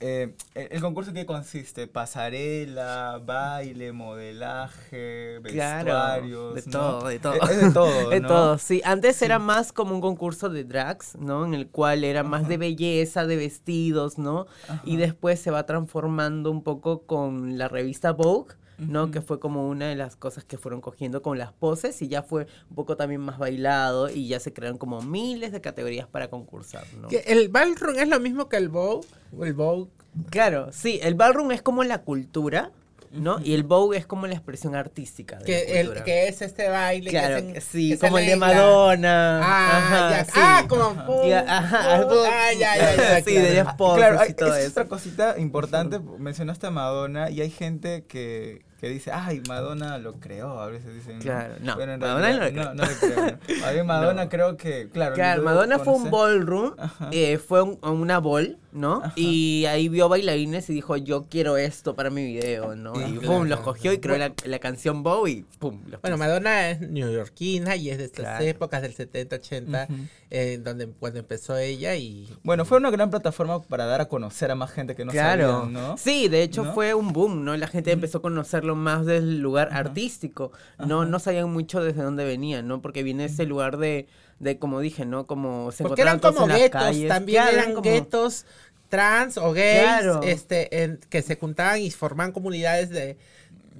[0.00, 6.70] Eh, el, concurso que consiste pasarela, baile, modelaje, vestuarios, de ¿no?
[6.70, 7.34] todo, de todo.
[7.34, 8.28] Es, es de todo, De ¿no?
[8.28, 8.80] todo, sí.
[8.84, 11.44] Antes era más como un concurso de drags, ¿no?
[11.44, 14.46] En el cual era más de belleza, de vestidos, ¿no?
[14.84, 19.10] Y después se va transformando un poco con la revista Vogue, ¿no?
[19.10, 22.22] Que fue como una de las cosas que fueron cogiendo con las poses y ya
[22.22, 26.28] fue un poco también más bailado y ya se crearon como miles de categorías para
[26.28, 27.08] concursar, ¿no?
[27.08, 29.04] Que ¿El ballroom es lo mismo que el bow?
[29.36, 29.88] ¿O el bow?
[30.30, 32.70] Claro, sí, el ballroom es como la cultura,
[33.12, 33.38] ¿no?
[33.42, 36.68] Y el Vogue es como la expresión artística de la Que, el, que es este
[36.68, 37.08] baile.
[37.10, 39.40] Claro, que hacen- que sí, que como el de Madonna.
[39.42, 40.24] Ah, ajá, ya.
[40.24, 40.30] sí.
[40.34, 40.94] Ah, como.
[41.06, 43.48] pum, ajá, pum, ah, ya, ya, ya, Sí, claro.
[43.54, 44.70] de poses Claro, y todo es eso.
[44.72, 45.98] otra cosita importante.
[46.18, 50.60] Mencionaste a Madonna y hay gente que, que dice, ay, Madonna lo creó.
[50.60, 51.18] A veces dicen.
[51.20, 53.38] Claro, no, Pero en Madonna realidad, no lo no, no le creo.
[53.60, 53.66] ¿no?
[53.66, 54.30] A mí Madonna No.
[54.30, 55.14] creo que, claro.
[55.14, 56.74] Claro, Madonna fue un ballroom,
[57.10, 59.02] eh, fue un- una ball, ¿no?
[59.16, 62.92] Y ahí vio bailarines y dijo, yo quiero esto para mi video, ¿no?
[62.94, 63.20] Y claro.
[63.22, 66.16] pum, los cogió y creó la, la canción Bow y pum, los Bueno.
[66.16, 68.44] Madonna es neoyorquina y es de estas Claro.
[68.44, 69.88] épocas del 70, 80,
[70.30, 74.50] eh, donde cuando empezó ella y Bueno, fue una gran plataforma para dar a conocer
[74.50, 75.60] a más gente que no claro.
[75.62, 75.96] sabía, ¿no?
[75.96, 76.74] Sí, de hecho ¿No?
[76.74, 77.56] fue un boom, ¿no?
[77.56, 80.52] La gente empezó a conocerlo más del lugar artístico.
[80.78, 82.80] No, no sabían mucho desde dónde venían, ¿no?
[82.82, 84.06] Porque viene ese lugar de,
[84.38, 85.26] de como dije, ¿no?
[85.26, 88.46] Como se porque eran como guetos, también Claro, eran como- guetos
[88.88, 90.20] trans o gays, Claro.
[90.22, 93.18] este, en- que se juntaban y formaban comunidades de,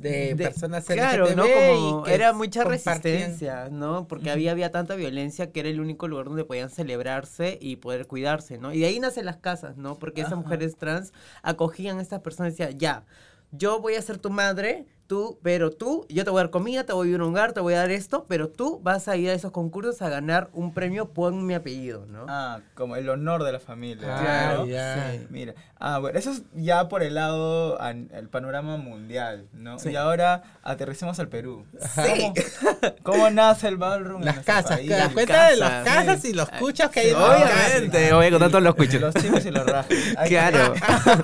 [0.01, 1.43] de, de- personas claro, LGTB ¿no?
[1.43, 4.07] Como y que era mucha resistencia, ¿no?
[4.07, 8.07] Porque había, había tanta violencia que era el único lugar donde podían celebrarse y poder
[8.07, 8.73] cuidarse, ¿no?
[8.73, 9.99] Y de ahí nacen las casas, ¿no?
[9.99, 11.13] Porque esas mujeres trans
[11.43, 13.05] acogían a estas personas y decían, ya,
[13.51, 16.85] yo voy a ser tu madre, tú, pero tú, yo te voy a dar comida,
[16.85, 19.09] te voy a ir a un hogar, te voy a dar esto, pero tú vas
[19.09, 22.27] a ir a esos concursos a ganar un premio por mi apellido, ¿no?
[22.29, 24.15] Ah, como el honor de la familia.
[24.15, 25.27] Ah, Claro, sí.
[25.31, 29.79] Mira, ah, bueno, eso es ya por el lado, el panorama mundial, ¿no?
[29.79, 29.91] Sí.
[29.91, 31.65] Y ahora aterricemos al Perú.
[31.95, 32.33] Sí.
[32.63, 34.91] ¿Cómo, cómo nace el ballroom en Las nuestro casas, país?
[34.91, 36.29] Las cuenta de las casas, sí.
[36.29, 39.01] y los cuchos que hay en Obviamente, voy a contar todos los cuchos.
[39.01, 39.99] Los chinos y los rajes.
[40.17, 40.75] Ay, Claro.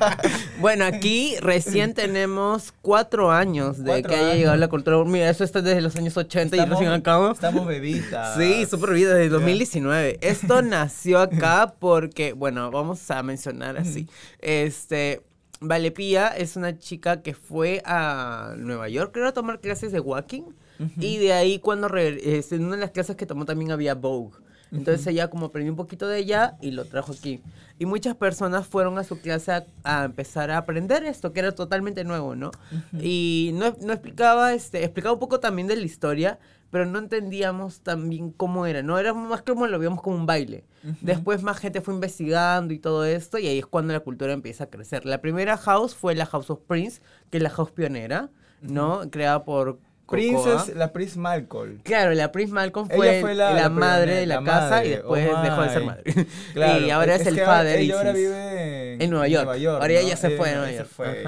[0.61, 5.03] bueno, aquí recién tenemos cuatro años de Cuatro que haya llegado la cultura.
[5.05, 7.37] Mira, eso está desde los años 80 y recién acabamos.
[7.37, 8.37] Estamos bebitas.
[8.37, 10.19] Sí, súper bien, desde 2019.
[10.21, 14.09] Esto nació acá porque, bueno, vamos a mencionar así.
[14.45, 15.23] Este,
[15.61, 20.43] Valepía es una chica que fue a Nueva York, creo, a tomar clases de walking.
[20.99, 24.37] Y de ahí cuando, este, en una de las clases que tomó también había Vogue.
[24.75, 27.41] Entonces ella como aprendió un poquito de ella y lo trajo aquí.
[27.79, 31.53] Y muchas personas fueron a su clase a, a empezar a aprender esto, que era
[31.53, 32.51] totalmente nuevo, ¿no?
[33.01, 36.39] Y no, no explicaba, este, explicaba un poco también de la historia,
[36.71, 38.99] pero no entendíamos también cómo era, ¿no?
[38.99, 40.65] Era más como lo veíamos como un baile.
[41.03, 44.65] Después más gente fue investigando y todo esto, y ahí es cuando la cultura empieza
[44.65, 45.07] a crecer.
[45.07, 47.01] La primera house fue la House of Prince,
[47.31, 49.09] que es la house pionera, ¿no?
[49.11, 50.65] Creada por Prince Cocoa.
[50.69, 51.79] es la Prince Malcolm.
[51.83, 54.87] Claro, la Prince Malcolm fue, fue la- la, la madre de la, la casa madre,
[54.87, 56.03] y después oh dejó de ser madre.
[56.53, 59.49] Claro, y ahora es, el father Ella ahora vive en, En Nueva York.
[59.49, 60.89] Ahora ella se fue a Nueva York.
[60.89, 61.25] fue.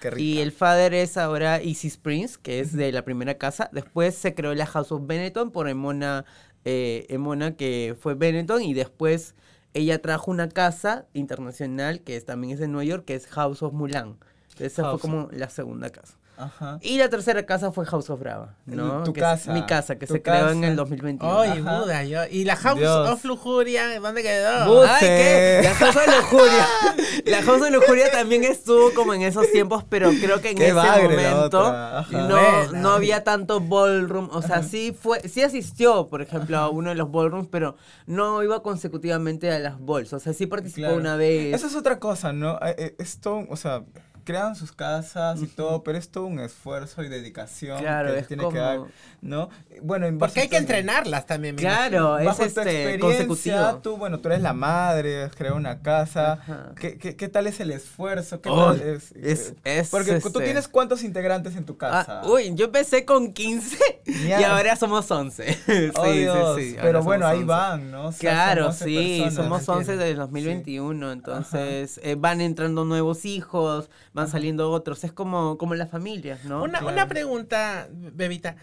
[0.00, 0.20] Qué rica.
[0.22, 3.70] Y el father es ahora Isis Prince, que es de la primera casa.
[3.72, 6.24] Después se creó la House of Benetton por Emona,
[6.64, 8.62] eh, Emona que fue Benetton.
[8.62, 9.34] Y después
[9.74, 13.62] ella trajo una casa internacional que es- también es de Nueva York, que es House
[13.62, 14.16] of Mulan.
[14.58, 16.18] Esa House fue como la segunda casa.
[16.38, 16.78] Ajá.
[16.82, 19.02] Y la tercera casa fue House of Brava, ¿no?
[19.02, 19.52] Tu Que es casa.
[19.52, 21.36] mi casa, que se creó en el 2021.
[21.38, 21.80] Oye, Ajá.
[21.80, 22.20] Buda, yo.
[22.30, 23.08] ¿Y la House Dios.
[23.10, 23.98] of Lujuria?
[24.00, 24.66] ¿Dónde quedó?
[24.66, 25.56] Bu- Ay, ¿qué?
[25.58, 25.68] Buse.
[25.68, 26.66] La House de Lujuria.
[27.26, 30.66] La House de Lujuria también estuvo como en esos tiempos, pero creo que en Qué
[30.68, 31.72] ese momento
[32.10, 34.28] no, no había tanto ballroom.
[34.32, 37.76] O sea, sí fue, sí asistió, por ejemplo, a uno de los ballrooms, pero
[38.06, 40.12] no iba consecutivamente a las balls.
[40.12, 40.96] O sea, sí participó Claro.
[40.96, 41.54] una vez.
[41.54, 42.56] Esa es otra cosa, ¿no?
[42.62, 43.82] Eh, eh, Esto, o sea,
[44.28, 48.28] crean sus casas y todo, pero es todo un esfuerzo y dedicación Claro, que es
[48.28, 48.80] tiene como- que dar,
[49.22, 49.48] ¿no?
[49.80, 51.56] Bueno, en Porque hay que entrenarlas también.
[51.56, 53.80] Claro, es Bajo tu este experiencia, consecutivo.
[53.82, 56.72] tú, bueno, tú eres la madre, has creado una casa.
[56.78, 58.42] ¿Qué, qué, qué tal es el esfuerzo?
[58.42, 61.78] ¿Qué Oh, tal es, es- eh, es, Porque tú este- tienes cuántos integrantes en tu
[61.78, 62.20] casa.
[62.20, 65.54] Ah, uy, yo empecé con 15 y ahora somos 11.
[65.66, 66.76] sí, Oh, Dios, sí, sí.
[66.80, 67.46] Pero bueno, ahí 11.
[67.46, 68.08] van, ¿no?
[68.08, 70.06] O sea, Claro, son 11 sí, personas, somos ¿me 11 entiendes?
[70.08, 73.88] del 2021, entonces eh, van entrando nuevos hijos,
[74.18, 76.62] van saliendo otros, es como, como las familias, ¿no?
[76.62, 76.92] Una, Claro.
[76.94, 78.56] una pregunta, Bebita.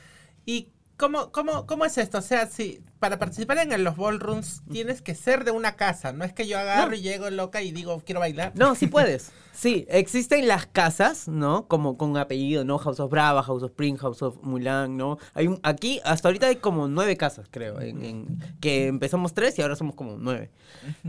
[0.45, 2.20] ¿Y cómo, cómo, cómo es esto?
[2.20, 6.12] O sea, si para participar en los ballrooms tienes que ser de una casa.
[6.14, 6.96] No es que yo agarro No.
[6.96, 8.54] y llego loca y digo, quiero bailar.
[8.56, 9.32] No, sí puedes.
[9.54, 11.66] Sí, existen las casas, ¿no?
[11.68, 12.78] Como con apellido, ¿no?
[12.78, 15.18] House of Brava, House of Spring, House of Mulan, ¿no?
[15.34, 19.58] Hay un, aquí, hasta ahorita hay como nueve casas, creo, en, en- que empezamos tres
[19.58, 20.52] y ahora somos como nueve.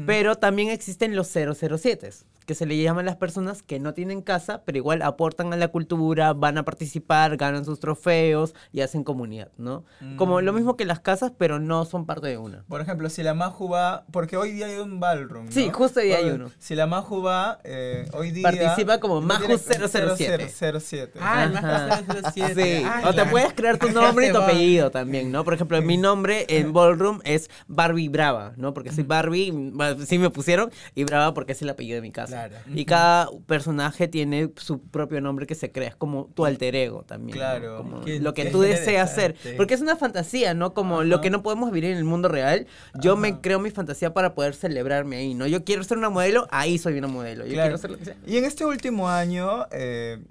[0.07, 2.11] Pero también existen los 007,
[2.47, 5.69] que se le llaman las personas que no tienen casa, pero igual aportan a la
[5.69, 9.85] cultura, van a participar, ganan sus trofeos y hacen comunidad, ¿no?
[10.17, 12.65] Como lo mismo que las casas, pero no son parte de una.
[12.69, 15.47] Por ejemplo, si la Maju va, porque hoy día hay un ballroom.
[15.47, 15.53] ¿no?
[15.53, 16.51] Sí, justo hoy día hay uno.
[16.59, 18.43] Si la Maju va, eh, hoy día.
[18.43, 20.49] Participa como no Maju tiene- 007.
[20.81, 21.19] 007.
[21.21, 22.55] Ah, más 007.
[22.55, 25.45] Sí, Ay, o te puedes crear tu nombre y tu apellido también, ¿no?
[25.45, 28.73] Por ejemplo, mi nombre en Ballroom es Barbie Brava, ¿no?
[28.75, 32.13] Porque soy Barbie, bueno, sí me pusieron, y Brava porque es el apellido de mi
[32.13, 32.49] casa.
[32.49, 32.57] Claro.
[32.75, 37.03] Y cada personaje tiene su propio nombre que se crea, es como tu alter ego
[37.03, 37.37] también.
[37.39, 37.41] ¿no?
[37.45, 37.77] Claro.
[37.79, 39.35] Como lo que tú deseas ser.
[39.57, 40.75] Porque es una fantasía, ¿no?
[40.75, 42.67] Como lo que no podemos vivir en el mundo real,
[43.01, 43.39] yo me Ajá.
[43.43, 45.47] creo mi fantasía para poder celebrarme ahí, ¿no?
[45.47, 47.45] Yo quiero ser una modelo, ahí soy una modelo.
[47.47, 47.69] Yo Claro.
[47.69, 48.17] quiero ser lo que sea.
[48.27, 50.23] Y en este último año, eh,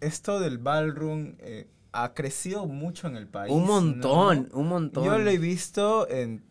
[0.00, 3.52] esto del ballroom eh, ha crecido mucho en el país.
[3.52, 4.58] Un montón, ¿no?
[4.58, 5.04] un montón.
[5.04, 6.42] Yo lo he visto en.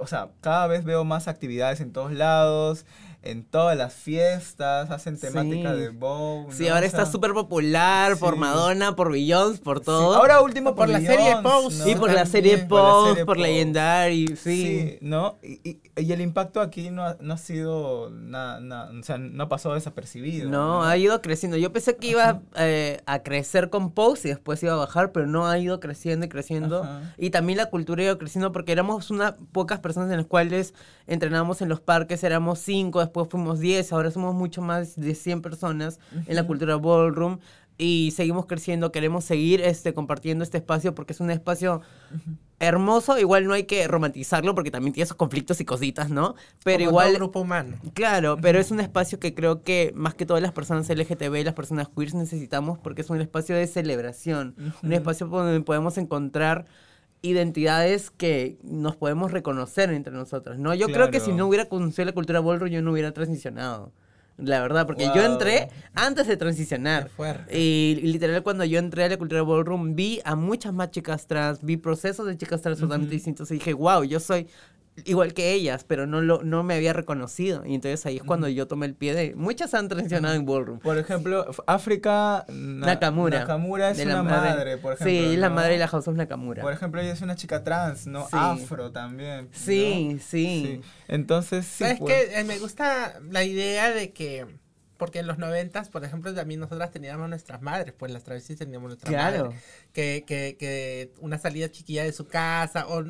[0.00, 2.84] O sea, cada vez veo más actividades en todos lados,
[3.30, 5.80] en todas las fiestas, hacen temática Sí.
[5.80, 6.46] de bow.
[6.50, 6.74] Sí, ¿no?
[6.74, 8.40] ahora O está súper popular por sí.
[8.40, 10.14] Madonna, por Beyoncé, por sí, todo.
[10.16, 11.84] Ahora último Por la serie Pose.
[11.84, 11.88] ¿no?
[11.90, 13.38] y por la serie Por la Pose, por.
[13.38, 14.36] Legendary, sí.
[14.36, 15.38] Sí, ¿no?
[15.42, 19.16] Y, y- y el impacto aquí no ha, no ha sido nada, nada, o sea,
[19.18, 20.50] no ha pasado desapercibido.
[20.50, 21.56] No, ha ido creciendo.
[21.56, 25.26] Yo pensé que iba eh, a crecer con Pose y después iba a bajar, pero
[25.26, 26.82] no ha ido creciendo y creciendo.
[26.84, 27.14] Ajá.
[27.16, 30.74] Y también la cultura ha ido creciendo porque éramos unas pocas personas en las cuales
[31.06, 35.42] entrenábamos en los parques, éramos cinco, después fuimos diez, ahora somos mucho más de 100
[35.42, 37.38] personas en la cultura ballroom.
[37.78, 41.82] Y seguimos creciendo, queremos seguir este, compartiendo este espacio porque es un espacio
[42.58, 43.18] hermoso.
[43.18, 46.36] Igual no hay que romantizarlo porque también tiene esos conflictos y cositas, ¿no?
[46.64, 47.76] Pero como igual todo grupo humano.
[47.92, 51.54] Claro, pero es un espacio que creo que más que todas las personas LGTB las
[51.54, 56.66] personas queers necesitamos porque es un espacio de celebración, un espacio donde podemos encontrar
[57.22, 60.74] identidades que nos podemos reconocer entre nosotros, ¿no?
[60.74, 63.92] Yo creo que si no hubiera conocido la cultura ballroom yo no hubiera transicionado.
[64.38, 67.10] La verdad, porque yo entré antes de transicionar.
[67.50, 71.26] Y, y literal cuando yo entré a la cultura ballroom vi a muchas más chicas
[71.26, 74.46] trans, vi procesos de chicas trans totalmente distintos y dije, wow, yo soy
[75.04, 77.64] igual que ellas, pero no lo no me había reconocido.
[77.66, 79.34] Y entonces ahí es cuando yo tomé el pie de...
[79.34, 80.78] Muchas han transicionado en ballroom.
[80.78, 83.40] Por ejemplo, África Na- Nakamura.
[83.40, 85.10] Nakamura es de una madre, por ejemplo.
[85.10, 86.62] Sí, es la madre de la House of Nakamura.
[86.62, 88.22] Por ejemplo, ella es una chica trans, ¿no?
[88.22, 88.30] Sí.
[88.32, 89.44] Afro también.
[89.46, 89.50] ¿no?
[89.52, 90.80] Sí, sí.
[91.08, 91.84] Entonces, sí.
[91.84, 92.40] ¿Sabes pues, qué?
[92.40, 94.46] Eh, me gusta la idea de que
[94.96, 98.88] porque en los noventas, por ejemplo, también nosotras teníamos nuestras madres, pues las travestis teníamos
[98.88, 99.44] nuestras Claro.
[99.46, 99.62] madres.
[99.92, 103.04] Que, que, que una salida chiquilla de su casa, o,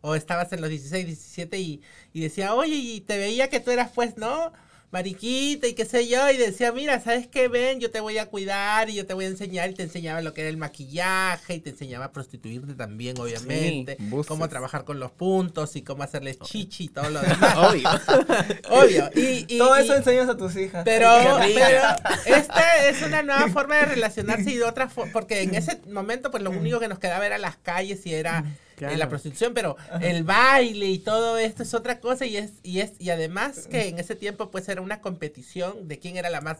[0.00, 1.82] o estabas en los 16, 17 y,
[2.12, 4.52] y decía, oye, y te veía que tú eras pues, ¿no?
[4.90, 7.48] Mariquita y qué sé yo, y decía, mira, ¿sabes qué?
[7.48, 10.20] Ven, yo te voy a cuidar y yo te voy a enseñar, y te enseñaba
[10.22, 14.98] lo que era el maquillaje, y te enseñaba a prostituirte también, obviamente, cómo trabajar con
[15.00, 17.56] los puntos y cómo hacerles chichi y todo lo demás.
[17.58, 17.88] Obvio.
[18.70, 19.10] Obvio.
[19.14, 20.82] Y, y- Todo y- eso enseñas a tus hijas.
[20.84, 21.08] pero,
[21.54, 21.82] pero
[22.26, 26.30] esta es una nueva forma de relacionarse y de otra forma, porque en ese momento
[26.30, 28.44] pues lo único que nos quedaba era las calles y era
[28.76, 28.94] Claro.
[28.96, 32.92] la prostitución, pero el baile y todo esto es otra cosa y es y es
[32.98, 36.58] y además que en ese tiempo pues era una competición de quién era la más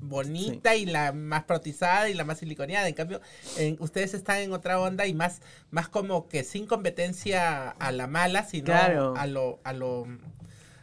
[0.00, 2.88] bonita y la más protizada y la más siliconeada.
[2.88, 3.20] En cambio,
[3.56, 5.40] en- ustedes están en otra onda y más
[5.70, 9.14] más como que sin competencia a la mala, sino Claro.
[9.16, 10.06] a lo a lo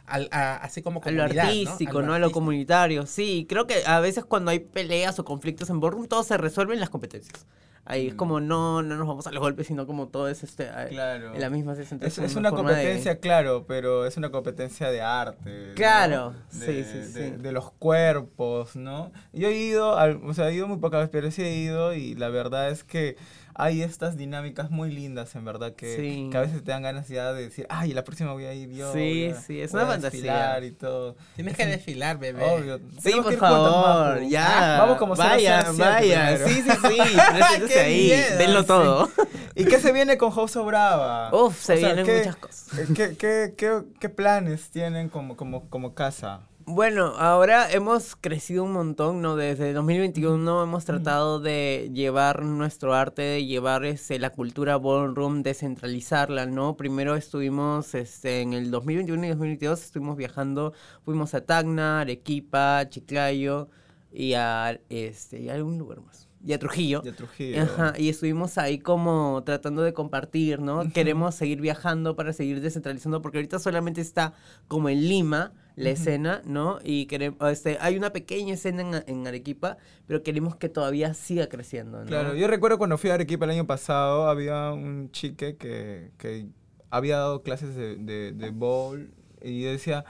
[0.06, 2.14] al- a- así como A lo artístico, ¿no?
[2.14, 3.06] A lo comunitario.
[3.06, 6.74] Sí, creo que a veces cuando hay peleas o conflictos en Ballroom, todo se resuelve
[6.74, 7.46] en las competencias.
[7.84, 10.68] Ahí es como no, no nos vamos a los golpes, sino como todo es este,
[10.90, 11.34] Claro.
[11.34, 11.98] en la misma sesión.
[12.02, 15.68] Es, es una competencia, claro, pero es una competencia de arte.
[15.70, 15.74] ¿no?
[15.74, 17.36] Claro, De, sí, sí, de- sí.
[17.42, 19.10] de los cuerpos, ¿no?
[19.32, 21.92] Yo he ido, al- o sea, he ido muy pocas veces, pero sí he ido
[21.92, 23.16] y la verdad es que
[23.54, 26.28] hay estas dinámicas muy lindas, en verdad, que, Sí.
[26.30, 28.70] que a veces te dan ganas ya de decir, ay, la próxima voy a ir
[28.70, 28.92] yo.
[28.92, 30.58] Sí, a- sí, es una fantasía.
[30.64, 31.16] y todo.
[31.36, 32.42] Tienes que desfilar, bebé.
[32.44, 32.80] Obvio.
[33.00, 34.76] Sí, por favor, ya.
[34.80, 36.38] Vamos como Vaya, 007 vaya.
[36.46, 36.98] Sí, sí, sí.
[37.32, 38.04] Preséntese Qué ahí.
[38.06, 38.66] miedo, Denlo sí.
[38.66, 39.10] todo.
[39.54, 41.30] ¿Y qué se viene con House of Brava?
[41.34, 42.68] Uf, se O sea, vienen ¿qué- muchas cosas.
[42.96, 46.40] ¿qué, qué, qué, qué planes tienen como, como, como casa?
[46.66, 49.36] Bueno, ahora hemos crecido un montón, ¿no?
[49.36, 56.46] Desde 2021 hemos tratado de llevar nuestro arte, de llevar este, la cultura ballroom, descentralizarla,
[56.46, 56.76] ¿no?
[56.76, 60.72] Primero estuvimos este, en el 2021 y 2022, estuvimos viajando,
[61.04, 63.68] fuimos a Tacna, Arequipa, Chiclayo
[64.12, 66.28] y a, este, y a algún lugar más.
[66.44, 67.00] Y a Trujillo.
[67.00, 67.62] De Trujillo.
[67.62, 70.88] Ajá, y estuvimos ahí como tratando de compartir, ¿no?
[70.92, 74.34] Queremos seguir viajando para seguir descentralizando, porque ahorita solamente está
[74.68, 76.78] como en Lima la escena, ¿no?
[76.84, 81.48] Y queremos, este, hay una pequeña escena en, en Arequipa, pero queremos que todavía siga
[81.48, 82.06] creciendo, ¿no?
[82.06, 86.46] Claro, yo recuerdo cuando fui a Arequipa el año pasado, había un chique que, que
[86.90, 90.04] había dado clases de, de, de bowl y yo decía,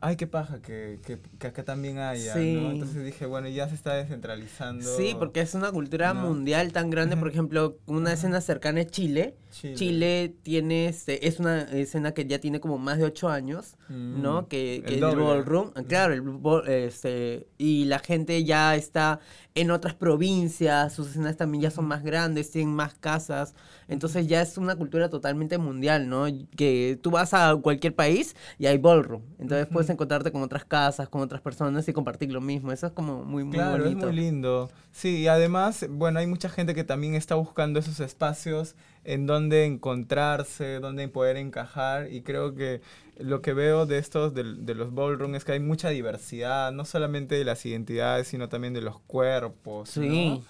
[0.00, 2.54] ay, qué paja que, que, que acá también haya, Sí.
[2.54, 2.70] ¿no?
[2.70, 4.84] Entonces dije, bueno, ya se está descentralizando.
[4.96, 6.22] Sí, porque es una cultura No.
[6.28, 9.36] mundial tan grande, por ejemplo, una escena cercana es Chile.
[9.50, 9.74] Chile.
[9.74, 14.22] Chile, tiene, este, es una escena que ya tiene como más de ocho años, Mm,
[14.22, 14.46] ¿no?
[14.46, 15.24] Que, el que el, doble.
[15.24, 19.18] ballroom, ah, claro, el este, y la gente ya está
[19.56, 23.54] en otras provincias, sus escenas también ya son más grandes, tienen más casas,
[23.90, 26.24] entonces ya es una cultura totalmente mundial, ¿no?
[26.56, 31.08] Que tú vas a cualquier país y hay ballroom, entonces puedes encontrarte con otras casas,
[31.10, 33.98] con otras personas y compartir lo mismo, eso es como muy, muy Claro, bonito.
[34.08, 34.70] es muy lindo.
[34.92, 38.74] Sí, y además, bueno, hay mucha gente que también está buscando esos espacios
[39.04, 42.80] en donde encontrarse, donde poder encajar y creo que
[43.18, 46.84] lo que veo de estos, de, de los ballroom, es que hay mucha diversidad, no
[46.86, 49.96] solamente de las identidades, sino también de los cuerpos.
[49.96, 50.02] ¿no?
[50.02, 50.42] Sí.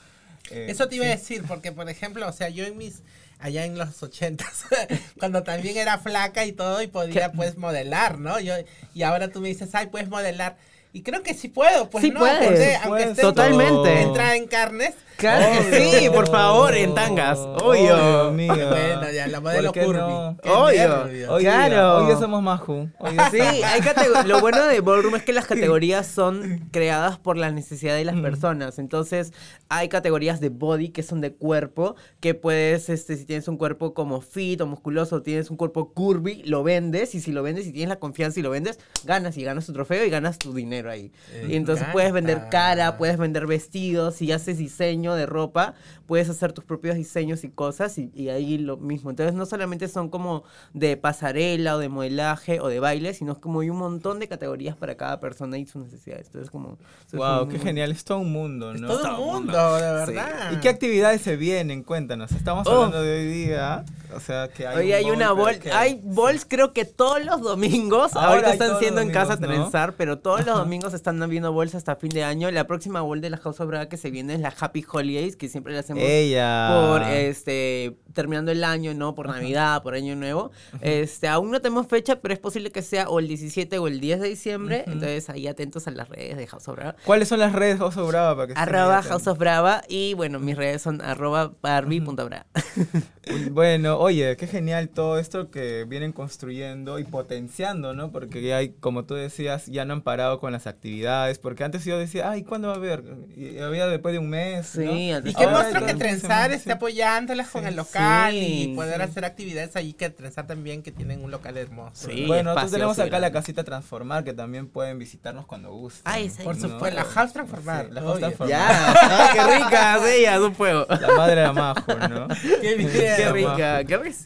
[0.51, 3.03] Eh, Eso te iba a decir, porque por ejemplo, o sea, yo en mis,
[3.41, 4.65] allá en los ochentas,
[5.19, 8.39] cuando también era flaca y todo y podía pues modelar, ¿no?
[8.39, 8.55] Yo,
[8.95, 10.57] y ahora tú me dices, ay, puedes modelar.
[10.93, 12.39] Y creo que sí puedo, pues Sí no, puedes.
[12.49, 14.03] porque Por aunque esté Totalmente.
[14.03, 17.63] entrada en carnes, Claro que sí, por favor, en tangas, obvio.
[17.95, 17.97] Obvio,
[18.29, 18.55] amiga.
[18.71, 20.01] bueno, ya la modelo ¿Por qué curvy.
[20.01, 20.37] no?
[20.71, 21.07] Día-
[21.39, 21.97] Claro.
[21.99, 22.89] hoy día somos Maju.
[23.31, 23.83] Sí, hay
[24.25, 25.47] lo bueno de Ballroom es que las
[25.79, 28.79] categorías son creadas por la necesidad de las personas.
[28.79, 29.35] Entonces,
[29.69, 33.93] hay categorías de body que son de cuerpo, que puedes, este, si tienes un cuerpo
[33.93, 37.67] como fit o musculoso, o tienes un cuerpo curvy, lo vendes, y si lo vendes
[37.67, 40.55] y tienes la confianza y lo vendes, ganas y ganas tu trofeo y ganas tu
[40.55, 41.13] dinero ahí.
[41.43, 45.75] Me Y entonces puedes vender cara, puedes vender vestidos, si haces diseño de ropa,
[46.11, 49.11] puedes hacer tus propios diseños y cosas y, y ahí lo mismo.
[49.11, 50.43] Entonces no solamente son como
[50.75, 54.27] de pasarela o de modelaje o de baile, sino es como hay un montón de
[54.27, 56.27] categorías para cada persona y sus necesidades.
[56.27, 56.79] Entonces como...
[57.13, 58.89] Wow, qué genial, es todo un mundo, Es ¿no?
[58.89, 60.53] todo el mundo, de verdad.
[60.53, 61.85] ¿Y qué actividades se vienen?
[61.85, 62.33] Cuéntanos.
[62.33, 62.73] Estamos Oh.
[62.73, 63.85] hablando de hoy día.
[64.13, 64.77] O sea, que hay.
[64.77, 68.29] Hoy un hay bol, una bol, que- hay bols creo que todos los domingos, Ahora
[68.31, 69.63] ahorita están siendo los en casa domingos, ¿no?
[69.71, 72.51] trenzar, pero todos los domingos están habiendo bols hasta fin de año.
[72.51, 75.37] La próxima bol de la House of Brava que se viene es la Happy holidays
[75.37, 76.69] que siempre le hacemos Ella.
[76.91, 79.15] por este terminando el año, ¿no?
[79.15, 80.51] Por Navidad, por Año Nuevo.
[80.81, 84.01] Este, aún no tenemos fecha, pero es posible que sea o el 17 o el
[84.01, 84.85] 10 de diciembre.
[84.87, 86.97] Entonces ahí atentos a las redes de House of Brava.
[87.05, 88.37] ¿Cuáles son las redes de House of Brava?
[88.37, 92.47] Para que Arroba House of Brava y bueno, mis redes son arroba barbie.brava.
[93.53, 98.11] Bueno, oye, qué genial todo esto que vienen construyendo y potenciando, ¿no?
[98.11, 101.39] Porque ya hay, como tú decías, ya no han parado con las actividades.
[101.39, 103.05] Porque antes yo decía, ay, ¿cuándo va a haber?
[103.37, 104.75] Y había después de un mes.
[104.77, 104.93] ¿no?
[104.93, 106.71] Sí, antes Y qué Ahora monstruo todo que Trenzar sí.
[106.71, 108.00] apoyándolas con el local
[108.31, 109.03] Sí, y poder sí.
[109.03, 112.09] hacer actividades ahí que Trenzar también que tienen un local hermoso.
[112.09, 112.25] Sí.
[112.27, 116.03] Bueno, nosotros tenemos acá la casita Transformar, que también pueden visitarnos cuando gusten.
[116.05, 116.69] Ay, esa Por No.
[116.69, 117.87] supuesto, la House Transformar.
[117.87, 118.19] Sí, la House.
[118.19, 118.49] Transformar.
[118.59, 120.87] Ya, qué rica, ella, un fuego.
[120.89, 122.29] La madre de Amajo, ¿no?
[122.61, 122.91] Qué bien.
[122.91, 124.19] Qué rica, qué rica.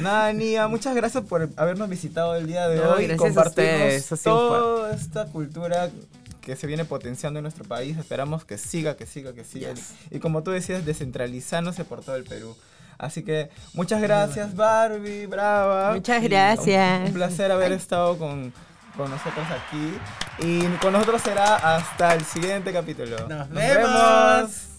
[0.00, 3.06] Nada, Nia, muchas gracias por habernos visitado el día de No, hoy.
[3.06, 5.90] gracias a ustedes, toda esta cultura
[6.40, 7.96] que se viene potenciando en nuestro país.
[7.98, 9.72] Esperamos que siga, que siga, que siga.
[9.74, 9.92] Yes.
[10.10, 12.56] Y como tú decías, descentralizándose por todo el Perú.
[13.02, 15.92] Así que muchas gracias, Barbie, brava.
[15.92, 17.00] Muchas gracias.
[17.00, 18.52] Un, un placer haber estado con,
[18.96, 19.98] con nosotros aquí.
[20.38, 23.28] Y con nosotros será hasta el siguiente capítulo.
[23.28, 24.71] Nos vemos.